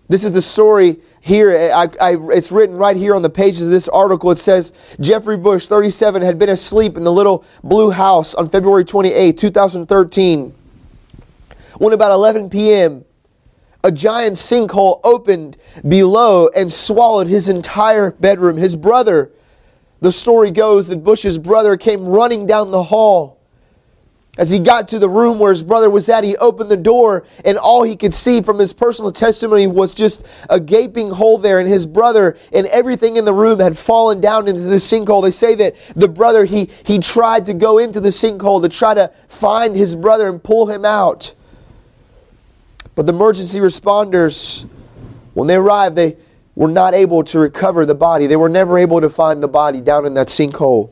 This 0.08 0.24
is 0.24 0.32
the 0.32 0.42
story 0.42 0.96
here. 1.20 1.70
I, 1.72 1.88
I, 2.00 2.16
it's 2.32 2.50
written 2.50 2.76
right 2.76 2.96
here 2.96 3.14
on 3.14 3.20
the 3.20 3.30
pages 3.30 3.62
of 3.62 3.70
this 3.70 3.88
article. 3.88 4.30
It 4.30 4.38
says 4.38 4.72
Jeffrey 5.00 5.36
Bush, 5.36 5.66
37, 5.66 6.22
had 6.22 6.38
been 6.38 6.48
asleep 6.48 6.96
in 6.96 7.04
the 7.04 7.12
little 7.12 7.44
blue 7.62 7.90
house 7.90 8.34
on 8.34 8.48
February 8.48 8.86
28, 8.86 9.36
2013. 9.36 10.54
When 11.76 11.92
about 11.92 12.12
11 12.12 12.48
p.m., 12.48 13.04
a 13.84 13.92
giant 13.92 14.36
sinkhole 14.36 15.00
opened 15.04 15.56
below 15.86 16.48
and 16.48 16.72
swallowed 16.72 17.26
his 17.26 17.48
entire 17.48 18.10
bedroom. 18.12 18.56
His 18.56 18.76
brother, 18.76 19.30
the 20.00 20.10
story 20.10 20.50
goes 20.50 20.88
that 20.88 21.04
Bush's 21.04 21.38
brother 21.38 21.76
came 21.76 22.06
running 22.06 22.46
down 22.46 22.70
the 22.70 22.82
hall 22.82 23.37
as 24.38 24.50
he 24.50 24.60
got 24.60 24.86
to 24.88 25.00
the 25.00 25.08
room 25.08 25.40
where 25.40 25.50
his 25.50 25.64
brother 25.64 25.90
was 25.90 26.08
at, 26.08 26.22
he 26.22 26.36
opened 26.36 26.70
the 26.70 26.76
door, 26.76 27.24
and 27.44 27.58
all 27.58 27.82
he 27.82 27.96
could 27.96 28.14
see 28.14 28.40
from 28.40 28.60
his 28.60 28.72
personal 28.72 29.10
testimony 29.10 29.66
was 29.66 29.94
just 29.94 30.24
a 30.48 30.60
gaping 30.60 31.10
hole 31.10 31.38
there. 31.38 31.58
And 31.58 31.68
his 31.68 31.84
brother 31.84 32.38
and 32.52 32.68
everything 32.68 33.16
in 33.16 33.24
the 33.24 33.34
room 33.34 33.58
had 33.58 33.76
fallen 33.76 34.20
down 34.20 34.46
into 34.46 34.60
the 34.60 34.76
sinkhole. 34.76 35.22
They 35.22 35.32
say 35.32 35.56
that 35.56 35.74
the 35.96 36.06
brother, 36.06 36.44
he, 36.44 36.70
he 36.84 37.00
tried 37.00 37.46
to 37.46 37.54
go 37.54 37.78
into 37.78 38.00
the 38.00 38.10
sinkhole 38.10 38.62
to 38.62 38.68
try 38.68 38.94
to 38.94 39.08
find 39.26 39.74
his 39.74 39.96
brother 39.96 40.28
and 40.28 40.40
pull 40.40 40.66
him 40.66 40.84
out. 40.84 41.34
But 42.94 43.06
the 43.06 43.12
emergency 43.12 43.58
responders, 43.58 44.68
when 45.34 45.48
they 45.48 45.56
arrived, 45.56 45.96
they 45.96 46.16
were 46.54 46.68
not 46.68 46.94
able 46.94 47.24
to 47.24 47.40
recover 47.40 47.84
the 47.84 47.94
body. 47.96 48.28
They 48.28 48.36
were 48.36 48.48
never 48.48 48.78
able 48.78 49.00
to 49.00 49.08
find 49.08 49.42
the 49.42 49.48
body 49.48 49.80
down 49.80 50.06
in 50.06 50.14
that 50.14 50.28
sinkhole. 50.28 50.90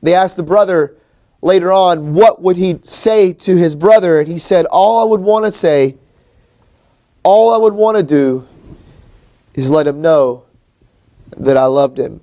They 0.00 0.14
asked 0.14 0.36
the 0.36 0.44
brother, 0.44 0.96
later 1.40 1.72
on, 1.72 2.14
what 2.14 2.42
would 2.42 2.56
he 2.56 2.80
say 2.82 3.32
to 3.32 3.56
his 3.56 3.74
brother? 3.74 4.20
And 4.20 4.28
he 4.28 4.38
said, 4.38 4.66
All 4.66 5.02
I 5.02 5.04
would 5.10 5.20
want 5.20 5.44
to 5.44 5.52
say, 5.52 5.96
all 7.22 7.52
I 7.52 7.56
would 7.58 7.74
want 7.74 7.96
to 7.96 8.02
do 8.02 8.46
is 9.54 9.70
let 9.70 9.86
him 9.86 10.00
know 10.00 10.44
that 11.36 11.56
I 11.56 11.66
loved 11.66 11.98
him. 11.98 12.20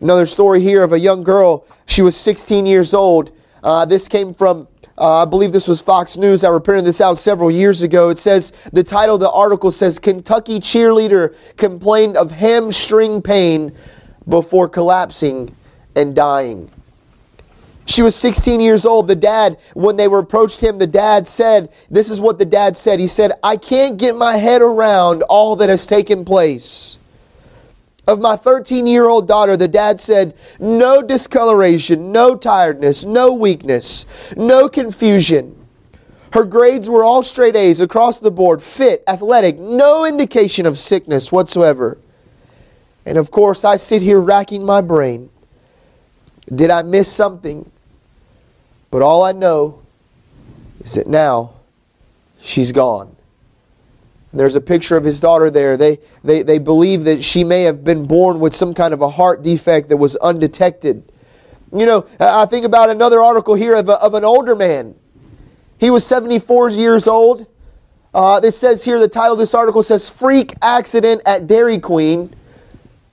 Another 0.00 0.26
story 0.26 0.60
here 0.60 0.82
of 0.82 0.92
a 0.92 0.98
young 0.98 1.22
girl. 1.22 1.66
She 1.86 2.02
was 2.02 2.16
16 2.16 2.66
years 2.66 2.92
old. 2.92 3.32
Uh, 3.62 3.86
this 3.86 4.08
came 4.08 4.34
from, 4.34 4.68
uh, 4.98 5.22
I 5.22 5.24
believe 5.24 5.52
this 5.52 5.66
was 5.66 5.80
Fox 5.80 6.16
News. 6.16 6.44
I 6.44 6.50
reprinted 6.50 6.84
this 6.84 7.00
out 7.00 7.18
several 7.18 7.50
years 7.50 7.82
ago. 7.82 8.10
It 8.10 8.18
says, 8.18 8.52
the 8.72 8.82
title 8.82 9.14
of 9.14 9.20
the 9.20 9.30
article 9.30 9.70
says, 9.70 9.98
Kentucky 9.98 10.60
cheerleader 10.60 11.34
complained 11.56 12.16
of 12.16 12.30
hamstring 12.30 13.22
pain 13.22 13.74
before 14.28 14.68
collapsing 14.68 15.54
and 15.96 16.14
dying. 16.14 16.70
She 17.86 18.02
was 18.02 18.16
16 18.16 18.60
years 18.60 18.86
old. 18.86 19.08
The 19.08 19.14
dad, 19.14 19.58
when 19.74 19.96
they 19.96 20.08
were 20.08 20.18
approached 20.18 20.62
him, 20.62 20.78
the 20.78 20.86
dad 20.86 21.28
said, 21.28 21.70
This 21.90 22.10
is 22.10 22.20
what 22.20 22.38
the 22.38 22.44
dad 22.44 22.76
said. 22.76 22.98
He 22.98 23.06
said, 23.06 23.32
I 23.42 23.56
can't 23.56 23.98
get 23.98 24.16
my 24.16 24.36
head 24.36 24.62
around 24.62 25.22
all 25.24 25.56
that 25.56 25.68
has 25.68 25.86
taken 25.86 26.24
place. 26.24 26.98
Of 28.06 28.20
my 28.20 28.36
13 28.36 28.86
year 28.86 29.06
old 29.06 29.28
daughter, 29.28 29.56
the 29.56 29.68
dad 29.68 30.00
said, 30.00 30.34
No 30.58 31.02
discoloration, 31.02 32.12
no 32.12 32.36
tiredness, 32.36 33.04
no 33.04 33.32
weakness, 33.32 34.06
no 34.36 34.68
confusion. 34.68 35.56
Her 36.32 36.44
grades 36.44 36.88
were 36.88 37.04
all 37.04 37.22
straight 37.22 37.54
A's 37.54 37.80
across 37.80 38.18
the 38.18 38.30
board, 38.30 38.62
fit, 38.62 39.04
athletic, 39.06 39.58
no 39.58 40.04
indication 40.04 40.66
of 40.66 40.76
sickness 40.76 41.30
whatsoever. 41.30 41.98
And 43.06 43.18
of 43.18 43.30
course, 43.30 43.64
I 43.64 43.76
sit 43.76 44.02
here 44.02 44.20
racking 44.20 44.64
my 44.64 44.80
brain. 44.80 45.30
Did 46.52 46.70
I 46.70 46.82
miss 46.82 47.10
something? 47.10 47.70
But 48.94 49.02
all 49.02 49.24
I 49.24 49.32
know 49.32 49.82
is 50.84 50.92
that 50.92 51.08
now 51.08 51.54
she's 52.40 52.70
gone. 52.70 53.16
There's 54.32 54.54
a 54.54 54.60
picture 54.60 54.96
of 54.96 55.02
his 55.02 55.18
daughter 55.18 55.50
there. 55.50 55.76
They, 55.76 55.98
they, 56.22 56.44
they 56.44 56.58
believe 56.58 57.02
that 57.02 57.24
she 57.24 57.42
may 57.42 57.64
have 57.64 57.82
been 57.82 58.06
born 58.06 58.38
with 58.38 58.54
some 58.54 58.72
kind 58.72 58.94
of 58.94 59.02
a 59.02 59.08
heart 59.08 59.42
defect 59.42 59.88
that 59.88 59.96
was 59.96 60.14
undetected. 60.14 61.02
You 61.72 61.86
know, 61.86 62.06
I 62.20 62.46
think 62.46 62.64
about 62.64 62.88
another 62.88 63.20
article 63.20 63.56
here 63.56 63.74
of, 63.74 63.88
a, 63.88 63.94
of 63.94 64.14
an 64.14 64.22
older 64.22 64.54
man. 64.54 64.94
He 65.80 65.90
was 65.90 66.06
74 66.06 66.70
years 66.70 67.08
old. 67.08 67.48
Uh, 68.14 68.38
this 68.38 68.56
says 68.56 68.84
here, 68.84 69.00
the 69.00 69.08
title 69.08 69.32
of 69.32 69.40
this 69.40 69.54
article 69.54 69.82
says 69.82 70.08
Freak 70.08 70.54
Accident 70.62 71.20
at 71.26 71.48
Dairy 71.48 71.80
Queen 71.80 72.32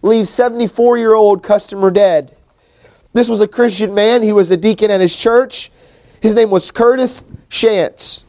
leaves 0.04 0.30
74 0.30 1.00
year 1.00 1.16
old 1.16 1.42
customer 1.42 1.90
dead. 1.90 2.38
This 3.14 3.28
was 3.28 3.42
a 3.42 3.48
Christian 3.48 3.94
man. 3.94 4.24
He 4.24 4.34
was 4.34 4.52
a 4.52 4.58
deacon 4.58 4.92
at 4.92 5.02
his 5.02 5.16
church. 5.16 5.72
His 6.22 6.36
name 6.36 6.50
was 6.50 6.72
Curtis 6.72 7.24
Shantz. 7.50 8.24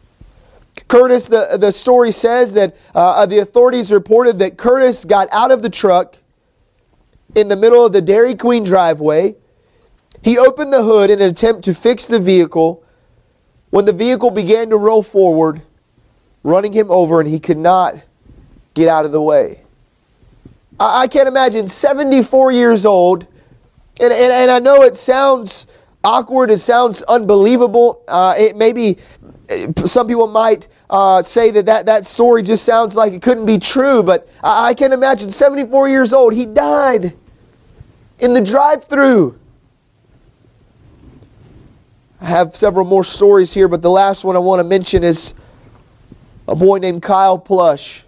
Curtis, 0.89 1.27
the, 1.27 1.59
the 1.61 1.71
story 1.71 2.11
says 2.11 2.55
that 2.55 2.77
uh, 2.95 3.27
the 3.27 3.39
authorities 3.39 3.93
reported 3.93 4.39
that 4.39 4.57
Curtis 4.57 5.05
got 5.05 5.29
out 5.33 5.53
of 5.53 5.63
the 5.63 5.71
truck 5.71 6.17
in 7.35 7.49
the 7.49 7.57
middle 7.57 7.85
of 7.85 7.93
the 7.93 8.03
Dairy 8.03 8.35
Queen 8.35 8.65
driveway. 8.65 9.37
He 10.23 10.39
opened 10.39 10.73
the 10.73 10.83
hood 10.83 11.11
in 11.11 11.21
an 11.21 11.31
attempt 11.31 11.65
to 11.65 11.75
fix 11.75 12.07
the 12.07 12.19
vehicle. 12.19 12.83
When 13.71 13.85
the 13.85 13.93
vehicle 13.93 14.31
began 14.31 14.71
to 14.71 14.77
roll 14.77 15.03
forward, 15.03 15.63
running 16.43 16.73
him 16.73 16.91
over, 16.91 17.21
and 17.21 17.29
he 17.29 17.41
could 17.41 17.59
not 17.59 17.97
get 18.75 18.89
out 18.89 19.05
of 19.05 19.13
the 19.13 19.23
way. 19.23 19.61
I, 20.79 21.03
I 21.03 21.07
can't 21.07 21.29
imagine 21.29 21.69
74 21.69 22.53
years 22.53 22.85
old, 22.87 23.27
and, 24.03 24.13
and, 24.13 24.33
and 24.33 24.51
I 24.51 24.59
know 24.59 24.83
it 24.83 24.97
sounds 24.97 25.69
awkward, 26.03 26.51
it 26.51 26.59
sounds 26.59 27.03
unbelievable. 27.03 28.03
Uh, 28.09 28.35
it 28.37 28.57
maybe 28.57 28.99
some 29.87 30.09
people 30.09 30.27
might 30.27 30.67
uh, 30.91 31.23
say 31.23 31.53
that, 31.53 31.67
that 31.67 31.87
that 31.87 32.05
story 32.05 32.43
just 32.43 32.65
sounds 32.65 32.97
like 32.97 33.13
it 33.13 33.23
couldn't 33.23 33.47
be 33.47 33.59
true, 33.59 34.03
but 34.03 34.29
I, 34.43 34.71
I 34.71 34.75
can 34.75 34.93
imagine 34.93 35.31
74 35.31 35.89
years 35.89 36.13
old, 36.13 36.35
he 36.35 36.47
died 36.47 37.15
in 38.19 38.33
the 38.33 38.41
drive 38.41 38.85
through. 38.85 39.39
I 42.21 42.27
have 42.27 42.57
several 42.57 42.85
more 42.85 43.05
stories 43.05 43.55
here, 43.55 43.69
but 43.69 43.83
the 43.83 43.91
last 43.91 44.25
one 44.25 44.35
I 44.35 44.41
want 44.41 44.61
to 44.61 44.65
mention 44.65 45.05
is 45.05 45.35
a 46.49 46.57
boy 46.57 46.79
named 46.79 47.03
Kyle 47.03 47.39
Plush. 47.39 48.05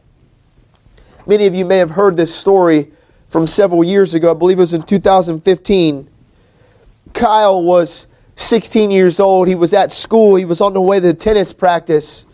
Many 1.27 1.47
of 1.47 1.55
you 1.55 1.65
may 1.65 1.79
have 1.79 1.91
heard 1.91 2.17
this 2.17 2.35
story 2.35 2.93
from 3.35 3.49
several 3.49 3.83
years 3.83 4.15
ago. 4.15 4.31
I 4.31 4.35
believe 4.35 4.59
it 4.59 4.61
was 4.61 4.75
in 4.75 4.85
2015. 4.85 6.09
Kyle 7.15 7.65
was 7.65 8.07
16 8.37 8.93
years 8.93 9.19
old. 9.19 9.49
He 9.49 9.57
was 9.57 9.75
at 9.75 9.91
school. 9.91 10.37
He 10.37 10.45
was 10.45 10.61
on 10.61 10.73
the 10.73 10.81
way 10.81 11.01
to 11.01 11.13
tennis 11.15 11.53
practice. 11.53 12.27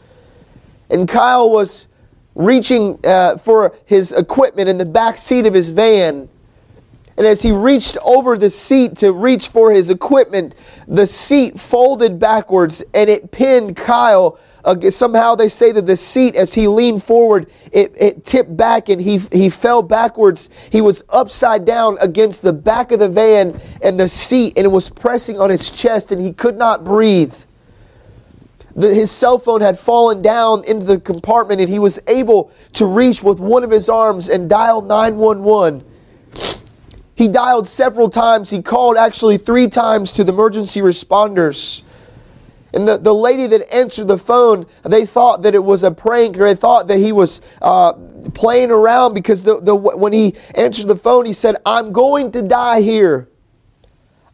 And 0.91 1.09
Kyle 1.09 1.49
was 1.49 1.89
reaching 2.35 3.01
uh, 3.03 3.39
for 3.39 3.75
his 3.87 4.13
equipment 4.13 4.69
in 4.69 4.77
the 4.77 4.85
back 4.85 5.17
seat 5.17 5.47
of 5.47 5.55
his 5.55 5.71
van. 5.71 6.29
And 7.17 7.27
as 7.27 7.41
he 7.41 7.51
reached 7.51 7.97
over 8.05 8.37
the 8.37 8.51
seat 8.51 8.99
to 8.99 9.15
reach 9.15 9.49
for 9.49 9.73
his 9.73 9.89
equipment, 9.89 10.55
the 10.87 11.07
seat 11.07 11.59
folded 11.59 12.19
backwards 12.19 12.85
and 12.93 13.09
it 13.09 13.31
pinned 13.31 13.75
Kyle 13.75 14.39
uh, 14.65 14.91
somehow 14.91 15.35
they 15.35 15.49
say 15.49 15.73
that 15.73 15.87
the 15.87 15.97
seat, 15.97 16.37
as 16.37 16.53
he 16.55 16.69
leaned 16.69 17.03
forward, 17.03 17.51
it, 17.73 17.93
it 17.99 18.25
tipped 18.25 18.57
back 18.57 18.89
and 18.89 19.01
he, 19.01 19.19
he 19.33 19.49
fell 19.49 19.83
backwards. 19.83 20.51
He 20.71 20.81
was 20.81 21.03
upside 21.09 21.65
down 21.65 21.97
against 22.01 22.43
the 22.43 22.53
back 22.53 22.93
of 22.93 23.01
the 23.01 23.09
van 23.09 23.59
and 23.83 23.99
the 23.99 24.09
seat, 24.09 24.57
and 24.57 24.65
it 24.65 24.71
was 24.71 24.91
pressing 24.91 25.41
on 25.41 25.51
his 25.51 25.71
chest, 25.71 26.13
and 26.13 26.21
he 26.21 26.33
could 26.33 26.57
not 26.57 26.85
breathe. 26.85 27.35
The, 28.77 28.95
his 28.95 29.11
cell 29.11 29.39
phone 29.39 29.61
had 29.61 29.79
fallen 29.79 30.23
down 30.23 30.65
into 30.65 30.87
the 30.87 31.01
compartment, 31.01 31.61
and 31.61 31.69
he 31.69 31.79
was 31.79 31.99
able 32.07 32.53
to 32.75 32.87
reach 32.87 33.23
with 33.23 33.41
one 33.41 33.65
of 33.65 33.71
his 33.71 33.89
arms 33.89 34.29
and 34.29 34.49
dial 34.49 34.83
911. 34.83 35.85
He 37.15 37.29
dialed 37.29 37.69
several 37.69 38.09
times. 38.09 38.49
He 38.49 38.63
called 38.63 38.97
actually 38.97 39.37
three 39.37 39.69
times 39.69 40.13
to 40.13 40.25
the 40.25 40.33
emergency 40.33 40.81
responders. 40.81 41.83
And 42.73 42.87
the, 42.87 42.99
the 42.99 43.15
lady 43.15 43.47
that 43.49 43.73
answered 43.75 44.09
the 44.09 44.19
phone, 44.19 44.67
they 44.85 45.05
thought 45.05 45.43
that 45.43 45.55
it 45.55 45.65
was 45.65 45.83
a 45.83 45.91
prank 45.91 46.37
or 46.37 46.45
they 46.45 46.55
thought 46.55 46.89
that 46.89 46.99
he 46.99 47.13
was 47.13 47.41
uh, 47.61 47.95
playing 48.35 48.71
around 48.71 49.15
because 49.15 49.43
the, 49.43 49.61
the, 49.61 49.75
when 49.75 50.13
he 50.13 50.37
answered 50.55 50.87
the 50.87 50.97
phone, 50.97 51.27
he 51.27 51.33
said, 51.33 51.57
I'm 51.67 51.93
going 51.93 52.31
to 52.33 52.43
die 52.43 52.81
here. 52.81 53.29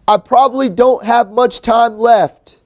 I 0.06 0.18
probably 0.18 0.68
don't 0.68 1.04
have 1.04 1.30
much 1.30 1.62
time 1.62 1.98
left. 1.98 2.60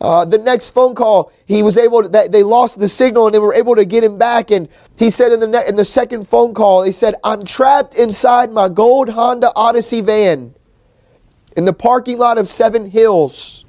Uh, 0.00 0.24
the 0.24 0.38
next 0.38 0.70
phone 0.70 0.94
call, 0.94 1.32
he 1.46 1.62
was 1.62 1.78
able 1.78 2.02
to, 2.02 2.08
they 2.08 2.42
lost 2.42 2.78
the 2.78 2.88
signal 2.88 3.26
and 3.26 3.34
they 3.34 3.38
were 3.38 3.54
able 3.54 3.74
to 3.74 3.84
get 3.84 4.04
him 4.04 4.18
back. 4.18 4.50
And 4.50 4.68
he 4.98 5.08
said 5.08 5.32
in 5.32 5.40
the, 5.40 5.46
ne- 5.46 5.66
in 5.68 5.76
the 5.76 5.84
second 5.84 6.28
phone 6.28 6.52
call, 6.52 6.82
he 6.82 6.92
said, 6.92 7.14
I'm 7.24 7.44
trapped 7.44 7.94
inside 7.94 8.50
my 8.50 8.68
gold 8.68 9.10
Honda 9.10 9.52
Odyssey 9.54 10.02
van 10.02 10.54
in 11.56 11.64
the 11.64 11.72
parking 11.72 12.18
lot 12.18 12.36
of 12.36 12.48
Seven 12.48 12.86
Hills. 12.90 13.65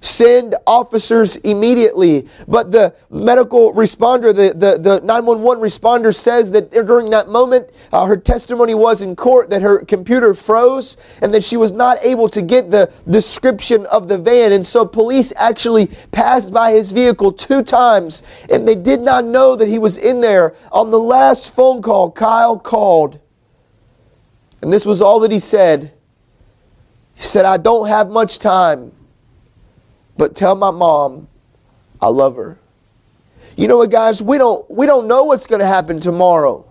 Send 0.00 0.54
officers 0.66 1.36
immediately. 1.36 2.28
But 2.46 2.70
the 2.70 2.94
medical 3.10 3.72
responder, 3.72 4.34
the, 4.34 4.54
the, 4.54 4.78
the 4.78 5.00
911 5.00 5.62
responder 5.62 6.14
says 6.14 6.52
that 6.52 6.70
during 6.70 7.10
that 7.10 7.28
moment, 7.28 7.70
uh, 7.92 8.06
her 8.06 8.16
testimony 8.16 8.74
was 8.74 9.02
in 9.02 9.16
court 9.16 9.50
that 9.50 9.62
her 9.62 9.84
computer 9.84 10.34
froze 10.34 10.96
and 11.20 11.34
that 11.34 11.42
she 11.42 11.56
was 11.56 11.72
not 11.72 11.98
able 12.04 12.28
to 12.28 12.42
get 12.42 12.70
the 12.70 12.92
description 13.10 13.86
of 13.86 14.06
the 14.06 14.18
van. 14.18 14.52
And 14.52 14.64
so 14.64 14.84
police 14.84 15.32
actually 15.36 15.88
passed 16.12 16.52
by 16.52 16.72
his 16.72 16.92
vehicle 16.92 17.32
two 17.32 17.62
times 17.62 18.22
and 18.50 18.68
they 18.68 18.76
did 18.76 19.00
not 19.00 19.24
know 19.24 19.56
that 19.56 19.68
he 19.68 19.78
was 19.78 19.98
in 19.98 20.20
there. 20.20 20.54
On 20.70 20.90
the 20.90 20.98
last 20.98 21.54
phone 21.54 21.82
call, 21.82 22.12
Kyle 22.12 22.58
called. 22.58 23.18
And 24.62 24.72
this 24.72 24.86
was 24.86 25.00
all 25.00 25.20
that 25.20 25.30
he 25.30 25.40
said. 25.40 25.92
He 27.14 27.22
said, 27.22 27.44
I 27.44 27.56
don't 27.56 27.88
have 27.88 28.10
much 28.10 28.38
time. 28.38 28.92
But 30.18 30.34
tell 30.34 30.54
my 30.54 30.72
mom 30.72 31.28
I 32.02 32.08
love 32.08 32.36
her. 32.36 32.58
You 33.56 33.66
know 33.66 33.78
what, 33.78 33.90
guys? 33.90 34.20
We 34.20 34.36
don't, 34.36 34.70
we 34.70 34.84
don't 34.86 35.08
know 35.08 35.24
what's 35.24 35.46
going 35.46 35.60
to 35.60 35.66
happen 35.66 36.00
tomorrow. 36.00 36.70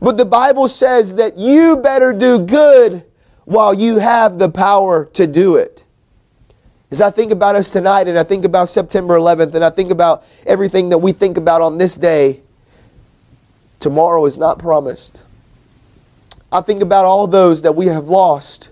But 0.00 0.16
the 0.16 0.24
Bible 0.24 0.66
says 0.66 1.16
that 1.16 1.36
you 1.36 1.76
better 1.76 2.12
do 2.12 2.38
good 2.38 3.04
while 3.44 3.74
you 3.74 3.98
have 3.98 4.38
the 4.38 4.48
power 4.48 5.04
to 5.12 5.26
do 5.26 5.56
it. 5.56 5.84
As 6.90 7.00
I 7.00 7.10
think 7.10 7.30
about 7.30 7.54
us 7.54 7.70
tonight 7.70 8.08
and 8.08 8.18
I 8.18 8.24
think 8.24 8.44
about 8.44 8.68
September 8.70 9.16
11th 9.16 9.54
and 9.54 9.64
I 9.64 9.70
think 9.70 9.90
about 9.90 10.24
everything 10.46 10.88
that 10.88 10.98
we 10.98 11.12
think 11.12 11.36
about 11.36 11.60
on 11.60 11.78
this 11.78 11.96
day, 11.96 12.40
tomorrow 13.78 14.24
is 14.26 14.38
not 14.38 14.58
promised. 14.58 15.22
I 16.50 16.60
think 16.60 16.82
about 16.82 17.04
all 17.04 17.28
those 17.28 17.62
that 17.62 17.76
we 17.76 17.86
have 17.86 18.08
lost 18.08 18.70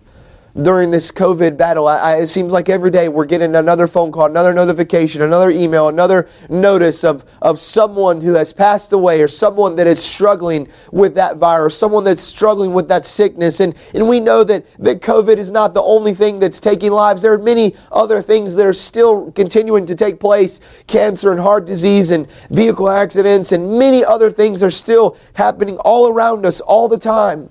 during 0.63 0.91
this 0.91 1.13
COVID 1.13 1.57
battle. 1.57 1.87
I, 1.87 1.99
I, 1.99 2.17
it 2.17 2.27
seems 2.27 2.53
like 2.53 2.69
every 2.69 2.91
day 2.91 3.09
we're 3.09 3.25
getting 3.25 3.55
another 3.55 3.87
phone 3.87 4.11
call, 4.11 4.27
another 4.27 4.53
notification, 4.53 5.23
another 5.23 5.51
email, 5.51 5.89
another 5.89 6.29
notice 6.49 7.05
of, 7.05 7.25
of 7.41 7.59
someone 7.59 8.21
who 8.21 8.35
has 8.35 8.53
passed 8.53 8.93
away 8.93 9.23
or 9.23 9.29
someone 9.29 9.77
that 9.77 9.87
is 9.87 10.03
struggling 10.03 10.69
with 10.91 11.15
that 11.15 11.37
virus, 11.37 11.79
someone 11.79 12.05
that's 12.05 12.23
struggling 12.23 12.73
with 12.73 12.89
that 12.89 13.07
sickness. 13.07 13.61
And, 13.61 13.75
and 13.95 14.09
we 14.09 14.21
know 14.21 14.43
that, 14.45 14.67
that 14.81 15.01
COVID 15.01 15.37
is 15.37 15.51
not 15.51 15.75
the 15.75 15.83
only 15.83 16.15
thing 16.15 16.41
that's 16.41 16.61
taking 16.61 16.91
lives. 16.91 17.23
There 17.23 17.33
are 17.33 17.39
many 17.39 17.77
other 17.93 18.21
things 18.21 18.55
that 18.57 18.67
are 18.67 18.73
still 18.73 19.31
continuing 19.33 19.87
to 19.87 19.95
take 19.95 20.19
place 20.19 20.61
cancer 20.87 21.31
and 21.31 21.41
heart 21.41 21.67
disease 21.67 22.11
and 22.11 22.29
vehicle 22.51 22.89
accidents, 22.89 23.53
and 23.53 23.79
many 23.79 24.05
other 24.05 24.31
things 24.31 24.63
are 24.63 24.71
still 24.71 25.17
happening 25.35 25.77
all 25.79 26.09
around 26.09 26.45
us 26.45 26.61
all 26.61 26.89
the 26.89 26.99
time. 26.99 27.51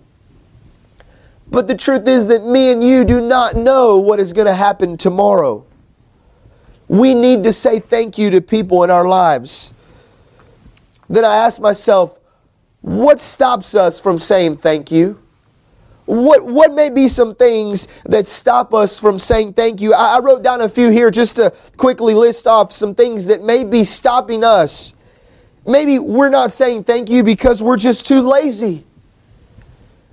But 1.49 1.67
the 1.67 1.75
truth 1.75 2.07
is 2.07 2.27
that 2.27 2.45
me 2.45 2.71
and 2.71 2.83
you 2.83 3.05
do 3.05 3.21
not 3.21 3.55
know 3.55 3.97
what 3.97 4.19
is 4.19 4.33
going 4.33 4.47
to 4.47 4.53
happen 4.53 4.97
tomorrow. 4.97 5.65
We 6.87 7.13
need 7.13 7.43
to 7.43 7.53
say 7.53 7.79
thank 7.79 8.17
you 8.17 8.29
to 8.31 8.41
people 8.41 8.83
in 8.83 8.91
our 8.91 9.07
lives. 9.07 9.73
Then 11.09 11.25
I 11.25 11.35
ask 11.37 11.59
myself, 11.61 12.17
what 12.81 13.19
stops 13.19 13.75
us 13.75 13.99
from 13.99 14.17
saying 14.17 14.57
thank 14.57 14.91
you? 14.91 15.19
What, 16.05 16.45
what 16.45 16.73
may 16.73 16.89
be 16.89 17.09
some 17.09 17.35
things 17.35 17.89
that 18.05 18.25
stop 18.25 18.73
us 18.73 18.97
from 18.97 19.19
saying 19.19 19.53
thank 19.53 19.81
you? 19.81 19.93
I, 19.93 20.17
I 20.17 20.19
wrote 20.19 20.41
down 20.41 20.61
a 20.61 20.69
few 20.69 20.89
here 20.89 21.11
just 21.11 21.35
to 21.35 21.53
quickly 21.75 22.13
list 22.13 22.47
off 22.47 22.71
some 22.71 22.95
things 22.95 23.25
that 23.25 23.43
may 23.43 23.65
be 23.65 23.83
stopping 23.83 24.43
us. 24.43 24.93
Maybe 25.65 25.99
we're 25.99 26.29
not 26.29 26.53
saying 26.53 26.85
thank 26.85 27.09
you 27.09 27.23
because 27.23 27.61
we're 27.61 27.75
just 27.75 28.05
too 28.05 28.21
lazy. 28.21 28.85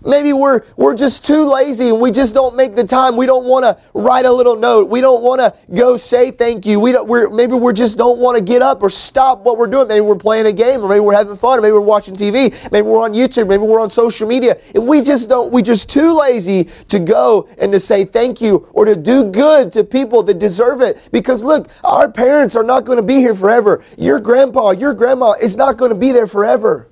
Maybe 0.04 0.32
we're, 0.32 0.62
we're 0.76 0.94
just 0.94 1.24
too 1.24 1.44
lazy 1.44 1.88
and 1.88 2.00
we 2.00 2.10
just 2.10 2.34
don't 2.34 2.54
make 2.54 2.76
the 2.76 2.84
time. 2.84 3.16
We 3.16 3.26
don't 3.26 3.46
want 3.46 3.64
to 3.64 3.78
write 3.94 4.26
a 4.26 4.32
little 4.32 4.56
note. 4.56 4.88
We 4.88 5.00
don't 5.00 5.22
want 5.22 5.40
to 5.40 5.54
go 5.74 5.96
say 5.96 6.30
thank 6.30 6.66
you. 6.66 6.78
We 6.78 6.92
don't, 6.92 7.08
we're, 7.08 7.30
maybe 7.30 7.54
we 7.54 7.72
just 7.72 7.96
don't 7.96 8.18
want 8.18 8.36
to 8.36 8.44
get 8.44 8.60
up 8.60 8.82
or 8.82 8.90
stop 8.90 9.40
what 9.40 9.56
we're 9.56 9.66
doing. 9.66 9.88
Maybe 9.88 10.02
we're 10.02 10.16
playing 10.16 10.46
a 10.46 10.52
game 10.52 10.82
or 10.82 10.88
maybe 10.88 11.00
we're 11.00 11.14
having 11.14 11.36
fun 11.36 11.58
or 11.58 11.62
maybe 11.62 11.72
we're 11.72 11.80
watching 11.80 12.14
TV. 12.14 12.52
Maybe 12.70 12.86
we're 12.86 13.00
on 13.00 13.14
YouTube. 13.14 13.48
Maybe 13.48 13.62
we're 13.62 13.80
on 13.80 13.90
social 13.90 14.28
media. 14.28 14.58
And 14.74 14.86
we 14.86 15.00
just 15.00 15.28
don't, 15.28 15.52
we 15.52 15.62
just 15.62 15.88
too 15.88 16.18
lazy 16.18 16.68
to 16.88 16.98
go 16.98 17.48
and 17.58 17.72
to 17.72 17.80
say 17.80 18.04
thank 18.04 18.40
you 18.40 18.68
or 18.72 18.84
to 18.84 18.96
do 18.96 19.24
good 19.24 19.72
to 19.72 19.84
people 19.84 20.22
that 20.24 20.38
deserve 20.38 20.82
it. 20.82 21.08
Because 21.12 21.42
look, 21.42 21.68
our 21.82 22.10
parents 22.10 22.54
are 22.56 22.64
not 22.64 22.84
going 22.84 22.96
to 22.96 23.02
be 23.02 23.16
here 23.16 23.34
forever. 23.34 23.82
Your 23.96 24.20
grandpa, 24.20 24.70
your 24.72 24.92
grandma 24.92 25.32
is 25.40 25.56
not 25.56 25.76
going 25.76 25.90
to 25.90 25.94
be 25.96 26.12
there 26.12 26.26
forever. 26.26 26.90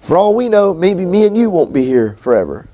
For 0.00 0.16
all 0.16 0.34
we 0.34 0.48
know, 0.48 0.74
maybe 0.74 1.06
me 1.06 1.26
and 1.26 1.36
you 1.36 1.50
won't 1.50 1.72
be 1.72 1.84
here 1.84 2.16
forever. 2.18 2.66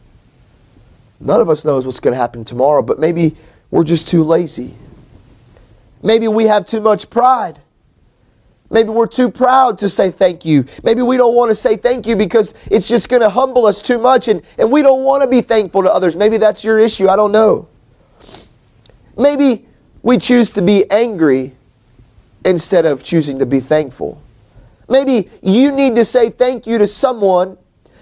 None 1.21 1.41
of 1.41 1.51
us 1.51 1.65
knows 1.65 1.85
what's 1.85 2.01
going 2.01 2.13
to 2.13 2.19
happen 2.19 2.45
tomorrow, 2.45 2.83
but 2.83 2.99
maybe 2.99 3.37
we're 3.71 3.85
just 3.85 4.09
too 4.09 4.23
lazy. 4.23 4.75
Maybe 6.03 6.29
we 6.29 6.45
have 6.45 6.67
too 6.67 6.81
much 6.81 7.11
pride. 7.11 7.59
Maybe 8.71 8.91
we're 8.91 9.07
too 9.07 9.31
proud 9.31 9.79
to 9.79 9.89
say 9.89 10.11
thank 10.11 10.45
you. 10.45 10.65
Maybe 10.83 11.03
we 11.03 11.17
don't 11.17 11.35
want 11.35 11.51
to 11.51 11.55
say 11.55 11.77
thank 11.77 12.07
you 12.07 12.17
because 12.17 12.55
it's 12.71 12.89
just 12.89 13.09
going 13.09 13.23
to 13.23 13.31
humble 13.31 13.67
us 13.67 13.81
too 13.81 13.99
much 13.99 14.29
and, 14.29 14.43
and 14.59 14.71
we 14.71 14.83
don't 14.83 15.05
want 15.05 15.23
to 15.23 15.29
be 15.29 15.41
thankful 15.41 15.83
to 15.83 15.93
others. 15.93 16.17
Maybe 16.17 16.37
that's 16.37 16.65
your 16.65 16.79
issue. 16.79 17.09
I 17.09 17.17
don't 17.17 17.33
know. 17.33 17.69
Maybe 19.17 19.67
we 20.03 20.19
choose 20.19 20.51
to 20.51 20.63
be 20.63 20.89
angry 20.91 21.55
instead 22.45 22.87
of 22.87 23.03
choosing 23.03 23.39
to 23.39 23.47
be 23.47 23.61
thankful. 23.61 24.21
Maybe 24.89 25.31
you 25.43 25.73
need 25.73 25.97
to 25.97 26.05
say 26.05 26.31
thank 26.31 26.67
you 26.67 26.79
to 26.79 26.87
someone, 26.87 27.59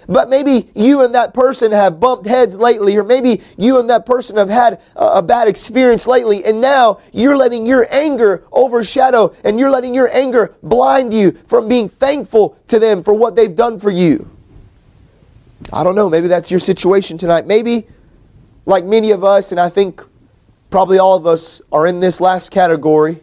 but 0.07 0.29
maybe 0.29 0.69
you 0.75 1.01
and 1.03 1.15
that 1.15 1.33
person 1.33 1.71
have 1.71 1.99
bumped 1.99 2.27
heads 2.27 2.57
lately, 2.57 2.95
or 2.95 3.03
maybe 3.03 3.41
you 3.57 3.79
and 3.79 3.89
that 3.89 4.05
person 4.05 4.37
have 4.37 4.49
had 4.49 4.81
a, 4.95 5.21
bad 5.21 5.47
experience 5.47 6.05
lately, 6.05 6.45
and 6.45 6.61
now 6.61 6.99
you're 7.11 7.35
letting 7.35 7.65
your 7.65 7.87
anger 7.91 8.43
overshadow 8.51 9.33
and 9.43 9.59
you're 9.59 9.71
letting 9.71 9.95
your 9.95 10.09
anger 10.13 10.55
blind 10.61 11.11
you 11.11 11.31
from 11.31 11.67
being 11.67 11.89
thankful 11.89 12.57
to 12.67 12.77
them 12.77 13.03
for 13.03 13.13
what 13.13 13.35
they've 13.35 13.55
done 13.55 13.79
for 13.79 13.89
you. 13.89 14.29
I 15.73 15.83
don't 15.83 15.95
know, 15.95 16.09
maybe 16.09 16.27
that's 16.27 16.51
your 16.51 16.59
situation 16.59 17.17
tonight. 17.17 17.47
Maybe, 17.47 17.87
like 18.67 18.85
many 18.85 19.09
of 19.09 19.23
us, 19.23 19.51
and 19.51 19.59
I 19.59 19.69
think 19.69 20.03
probably 20.69 20.99
all 20.99 21.15
of 21.15 21.25
us 21.25 21.61
are 21.71 21.87
in 21.87 21.99
this 21.99 22.21
last 22.21 22.51
category, 22.51 23.19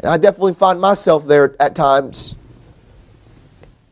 and 0.00 0.10
I 0.10 0.16
definitely 0.16 0.54
find 0.54 0.80
myself 0.80 1.26
there 1.26 1.54
at 1.60 1.74
times. 1.74 2.34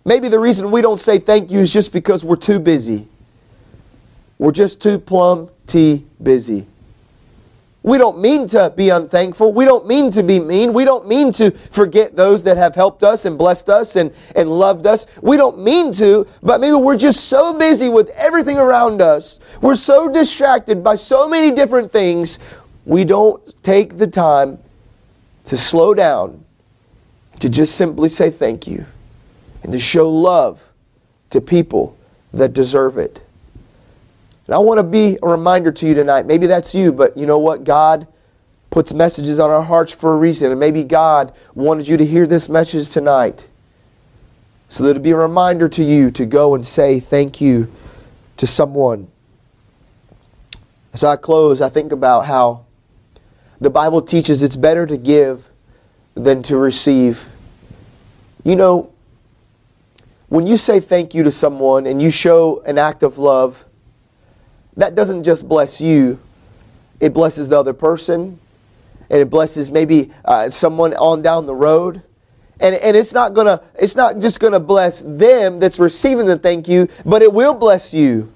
Maybe 0.07 0.29
the 0.29 0.39
reason 0.39 0.71
we 0.71 0.83
don't 0.83 1.01
say 1.01 1.19
thank 1.19 1.51
you 1.51 1.59
is 1.59 1.73
just 1.73 1.93
because 1.93 2.25
we're 2.25 2.37
too 2.37 2.61
busy. 2.61 3.09
We're 4.39 4.53
just 4.53 4.81
too 4.81 5.01
plumb 5.01 5.51
T 5.67 6.07
busy. 6.23 6.69
We 7.83 7.99
don't 7.99 8.21
mean 8.21 8.47
to 8.49 8.73
be 8.77 8.91
unthankful. 8.91 9.53
We 9.53 9.65
don't 9.65 9.85
mean 9.85 10.13
to 10.13 10.23
be 10.23 10.39
mean. 10.39 10.73
We 10.73 10.85
don't 10.85 11.09
mean 11.09 11.33
to 11.33 11.51
forget 11.51 12.15
those 12.15 12.45
that 12.45 12.57
have 12.57 12.77
helped 12.77 13.03
us 13.03 13.25
and 13.25 13.37
blessed 13.37 13.69
us 13.69 13.97
and, 13.97 14.13
and 14.37 14.49
loved 14.49 14.87
us. 14.87 15.09
We 15.23 15.37
don't 15.37 15.59
mean 15.59 15.93
to, 15.95 16.25
but 16.41 16.61
maybe 16.61 16.77
we're 16.77 16.97
just 16.97 17.25
so 17.25 17.53
busy 17.53 17.89
with 17.89 18.11
everything 18.17 18.59
around 18.59 19.03
us. 19.03 19.41
We're 19.61 19.75
so 19.75 20.09
distracted 20.09 20.85
by 20.85 20.95
so 20.95 21.29
many 21.29 21.51
different 21.51 21.91
things. 21.91 22.39
We 22.85 23.05
don't 23.05 23.43
take 23.65 23.99
the 23.99 24.07
time 24.07 24.59
to 25.47 25.57
slow 25.57 25.95
down, 25.95 26.45
to 27.41 27.49
just 27.49 27.75
simply 27.75 28.09
say 28.09 28.31
thank 28.31 28.69
you 28.69 28.87
and 29.67 29.73
to 29.73 29.81
show 29.81 30.09
love 30.09 30.63
to 31.31 31.41
people 31.41 31.99
that 32.33 32.53
deserve 32.53 32.99
it. 32.99 33.21
And 34.47 34.55
I 34.55 34.59
want 34.59 34.79
to 34.79 34.85
be 34.85 35.19
a 35.21 35.27
reminder 35.27 35.73
to 35.73 35.89
you 35.89 35.93
tonight. 35.93 36.25
Maybe 36.25 36.47
that's 36.47 36.73
you, 36.73 36.93
but 36.93 37.17
you 37.17 37.27
know 37.27 37.41
what? 37.41 37.65
God 37.65 38.07
puts 38.71 38.93
messages 38.93 39.41
on 39.41 39.51
our 39.51 39.63
hearts 39.63 39.93
for 39.93 40.13
a 40.13 40.17
reason. 40.17 40.53
And 40.53 40.61
maybe 40.61 40.85
God 40.85 41.35
wanted 41.57 41.89
you 41.89 41.97
to 41.97 42.07
hear 42.07 42.29
this 42.29 42.49
message 42.49 42.89
tonight 42.91 43.49
so 44.69 44.85
that 44.85 44.91
it'd 44.91 45.03
be 45.03 45.11
a 45.11 45.17
reminder 45.17 45.69
to 45.71 45.83
you 45.83 46.13
to 46.13 46.25
go 46.25 46.55
and 46.55 46.65
say 46.65 47.01
thank 47.01 47.41
you 47.41 47.69
to 48.37 48.47
someone. 48.47 49.09
As 50.95 51.03
I 51.03 51.17
close, 51.17 51.61
I 51.61 51.71
think 51.71 51.91
about 51.91 52.27
how 52.27 52.67
the 53.61 53.71
Bible 53.71 54.01
teaches 54.01 54.45
it's 54.45 54.55
better 54.55 54.87
to 54.87 54.97
give 54.97 55.51
than 56.15 56.45
to 56.45 56.57
receive. 56.57 57.29
You 58.45 58.55
know, 58.55 58.93
when 60.29 60.47
you 60.47 60.57
say 60.57 60.81
thank 60.81 61.15
you 61.15 61.23
to 61.23 61.31
someone 61.31 61.87
and 61.87 62.03
you 62.03 62.11
show 62.11 62.61
an 62.63 62.79
act 62.79 63.03
of 63.03 63.19
love, 63.19 63.65
that 64.77 64.95
doesn't 64.95 65.25
just 65.25 65.49
bless 65.49 65.81
you, 65.81 66.19
it 67.01 67.13
blesses 67.13 67.49
the 67.49 67.59
other 67.59 67.73
person, 67.73 68.39
and 69.09 69.21
it 69.21 69.31
blesses 69.31 69.71
maybe 69.71 70.11
uh, 70.25 70.51
someone 70.51 70.95
on 70.95 71.23
down 71.23 71.47
the 71.47 71.55
road. 71.55 72.03
And, 72.59 72.75
and 72.77 72.97
it's 72.97 73.13
not 73.13 73.35
gonna 73.35 73.63
it's 73.79 73.97
not 73.97 74.19
just 74.19 74.41
gonna 74.41 74.61
bless 74.61 75.03
them 75.03 75.61
that's 75.61 75.79
receiving 75.79 76.25
the 76.27 76.39
thank 76.39 76.69
you, 76.69 76.89
but 77.05 77.23
it 77.23 77.33
will 77.33 77.55
bless 77.55 77.93
you. 77.93 78.33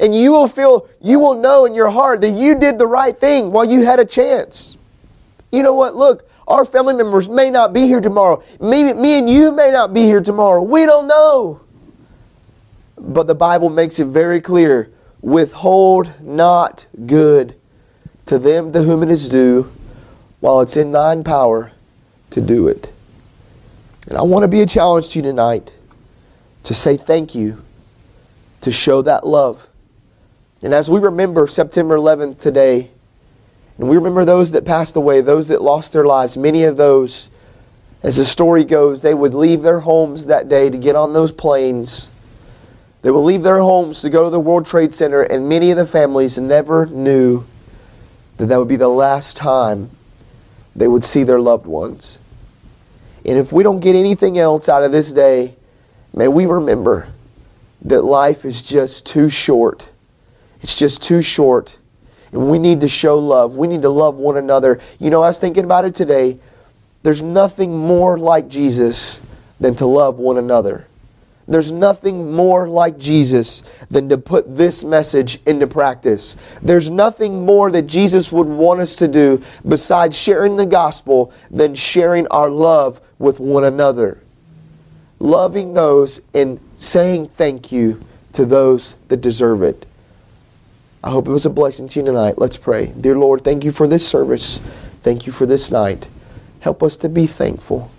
And 0.00 0.14
you 0.14 0.30
will 0.30 0.46
feel 0.46 0.88
you 1.02 1.18
will 1.18 1.34
know 1.34 1.64
in 1.64 1.74
your 1.74 1.90
heart 1.90 2.20
that 2.20 2.30
you 2.30 2.54
did 2.56 2.78
the 2.78 2.86
right 2.86 3.18
thing 3.18 3.50
while 3.50 3.64
you 3.64 3.84
had 3.84 3.98
a 3.98 4.04
chance. 4.04 4.76
You 5.50 5.64
know 5.64 5.74
what? 5.74 5.96
Look, 5.96 6.27
our 6.48 6.64
family 6.64 6.94
members 6.94 7.28
may 7.28 7.50
not 7.50 7.72
be 7.72 7.82
here 7.82 8.00
tomorrow. 8.00 8.42
Maybe 8.60 8.94
me 8.94 9.18
and 9.18 9.28
you 9.28 9.52
may 9.52 9.70
not 9.70 9.92
be 9.92 10.02
here 10.02 10.22
tomorrow. 10.22 10.62
We 10.62 10.86
don't 10.86 11.06
know. 11.06 11.60
But 12.96 13.26
the 13.26 13.34
Bible 13.34 13.70
makes 13.70 14.00
it 14.00 14.06
very 14.06 14.40
clear 14.40 14.90
withhold 15.20 16.20
not 16.20 16.86
good 17.06 17.54
to 18.26 18.38
them 18.38 18.72
to 18.72 18.82
whom 18.82 19.02
it 19.02 19.10
is 19.10 19.28
due 19.28 19.70
while 20.40 20.60
it's 20.60 20.76
in 20.76 20.92
thine 20.92 21.22
power 21.22 21.72
to 22.30 22.40
do 22.40 22.68
it. 22.68 22.92
And 24.08 24.16
I 24.16 24.22
want 24.22 24.42
to 24.44 24.48
be 24.48 24.62
a 24.62 24.66
challenge 24.66 25.10
to 25.10 25.18
you 25.18 25.22
tonight 25.22 25.72
to 26.64 26.74
say 26.74 26.96
thank 26.96 27.34
you, 27.34 27.62
to 28.62 28.72
show 28.72 29.02
that 29.02 29.26
love. 29.26 29.66
And 30.62 30.72
as 30.72 30.90
we 30.90 30.98
remember 30.98 31.46
September 31.46 31.96
11th 31.96 32.38
today, 32.38 32.90
and 33.78 33.88
we 33.88 33.96
remember 33.96 34.24
those 34.24 34.50
that 34.50 34.64
passed 34.64 34.96
away, 34.96 35.20
those 35.20 35.48
that 35.48 35.62
lost 35.62 35.92
their 35.92 36.04
lives. 36.04 36.36
Many 36.36 36.64
of 36.64 36.76
those, 36.76 37.30
as 38.02 38.16
the 38.16 38.24
story 38.24 38.64
goes, 38.64 39.02
they 39.02 39.14
would 39.14 39.34
leave 39.34 39.62
their 39.62 39.80
homes 39.80 40.26
that 40.26 40.48
day 40.48 40.68
to 40.68 40.76
get 40.76 40.96
on 40.96 41.12
those 41.12 41.30
planes. 41.30 42.10
They 43.02 43.12
would 43.12 43.20
leave 43.20 43.44
their 43.44 43.60
homes 43.60 44.02
to 44.02 44.10
go 44.10 44.24
to 44.24 44.30
the 44.30 44.40
World 44.40 44.66
Trade 44.66 44.92
Center, 44.92 45.22
and 45.22 45.48
many 45.48 45.70
of 45.70 45.76
the 45.76 45.86
families 45.86 46.38
never 46.38 46.86
knew 46.86 47.44
that 48.38 48.46
that 48.46 48.58
would 48.58 48.68
be 48.68 48.76
the 48.76 48.88
last 48.88 49.36
time 49.36 49.90
they 50.74 50.88
would 50.88 51.04
see 51.04 51.22
their 51.22 51.40
loved 51.40 51.66
ones. 51.66 52.18
And 53.24 53.38
if 53.38 53.52
we 53.52 53.62
don't 53.62 53.80
get 53.80 53.94
anything 53.94 54.38
else 54.38 54.68
out 54.68 54.82
of 54.82 54.90
this 54.90 55.12
day, 55.12 55.54
may 56.12 56.26
we 56.26 56.46
remember 56.46 57.08
that 57.82 58.02
life 58.02 58.44
is 58.44 58.60
just 58.62 59.06
too 59.06 59.28
short. 59.28 59.88
It's 60.62 60.74
just 60.74 61.00
too 61.00 61.22
short 61.22 61.78
and 62.32 62.50
we 62.50 62.58
need 62.58 62.80
to 62.80 62.88
show 62.88 63.18
love. 63.18 63.56
We 63.56 63.66
need 63.66 63.82
to 63.82 63.90
love 63.90 64.16
one 64.16 64.36
another. 64.36 64.80
You 64.98 65.10
know, 65.10 65.22
I 65.22 65.28
was 65.28 65.38
thinking 65.38 65.64
about 65.64 65.84
it 65.84 65.94
today. 65.94 66.38
There's 67.02 67.22
nothing 67.22 67.76
more 67.76 68.18
like 68.18 68.48
Jesus 68.48 69.20
than 69.60 69.74
to 69.76 69.86
love 69.86 70.18
one 70.18 70.38
another. 70.38 70.86
There's 71.48 71.72
nothing 71.72 72.30
more 72.32 72.68
like 72.68 72.98
Jesus 72.98 73.62
than 73.90 74.10
to 74.10 74.18
put 74.18 74.54
this 74.54 74.84
message 74.84 75.40
into 75.46 75.66
practice. 75.66 76.36
There's 76.60 76.90
nothing 76.90 77.46
more 77.46 77.70
that 77.70 77.86
Jesus 77.86 78.30
would 78.30 78.46
want 78.46 78.80
us 78.80 78.96
to 78.96 79.08
do 79.08 79.42
besides 79.66 80.16
sharing 80.16 80.56
the 80.56 80.66
gospel 80.66 81.32
than 81.50 81.74
sharing 81.74 82.26
our 82.28 82.50
love 82.50 83.00
with 83.18 83.40
one 83.40 83.64
another. 83.64 84.20
Loving 85.18 85.72
those 85.72 86.20
and 86.34 86.60
saying 86.74 87.28
thank 87.38 87.72
you 87.72 88.04
to 88.34 88.44
those 88.44 88.96
that 89.08 89.22
deserve 89.22 89.62
it. 89.62 89.87
I 91.02 91.10
hope 91.10 91.28
it 91.28 91.32
was 91.32 91.46
a 91.46 91.50
blessing 91.50 91.88
to 91.88 92.00
you 92.00 92.06
tonight. 92.06 92.38
Let's 92.38 92.56
pray. 92.56 92.86
Dear 92.86 93.16
Lord, 93.16 93.44
thank 93.44 93.64
you 93.64 93.72
for 93.72 93.86
this 93.86 94.06
service. 94.06 94.60
Thank 95.00 95.26
you 95.26 95.32
for 95.32 95.46
this 95.46 95.70
night. 95.70 96.08
Help 96.60 96.82
us 96.82 96.96
to 96.98 97.08
be 97.08 97.26
thankful. 97.26 97.90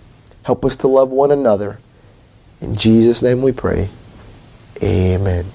Help 0.42 0.64
us 0.64 0.76
to 0.76 0.88
love 0.88 1.10
one 1.10 1.30
another. 1.30 1.78
In 2.60 2.76
Jesus' 2.76 3.22
name 3.22 3.40
we 3.42 3.52
pray. 3.52 3.88
Amen. 4.82 5.46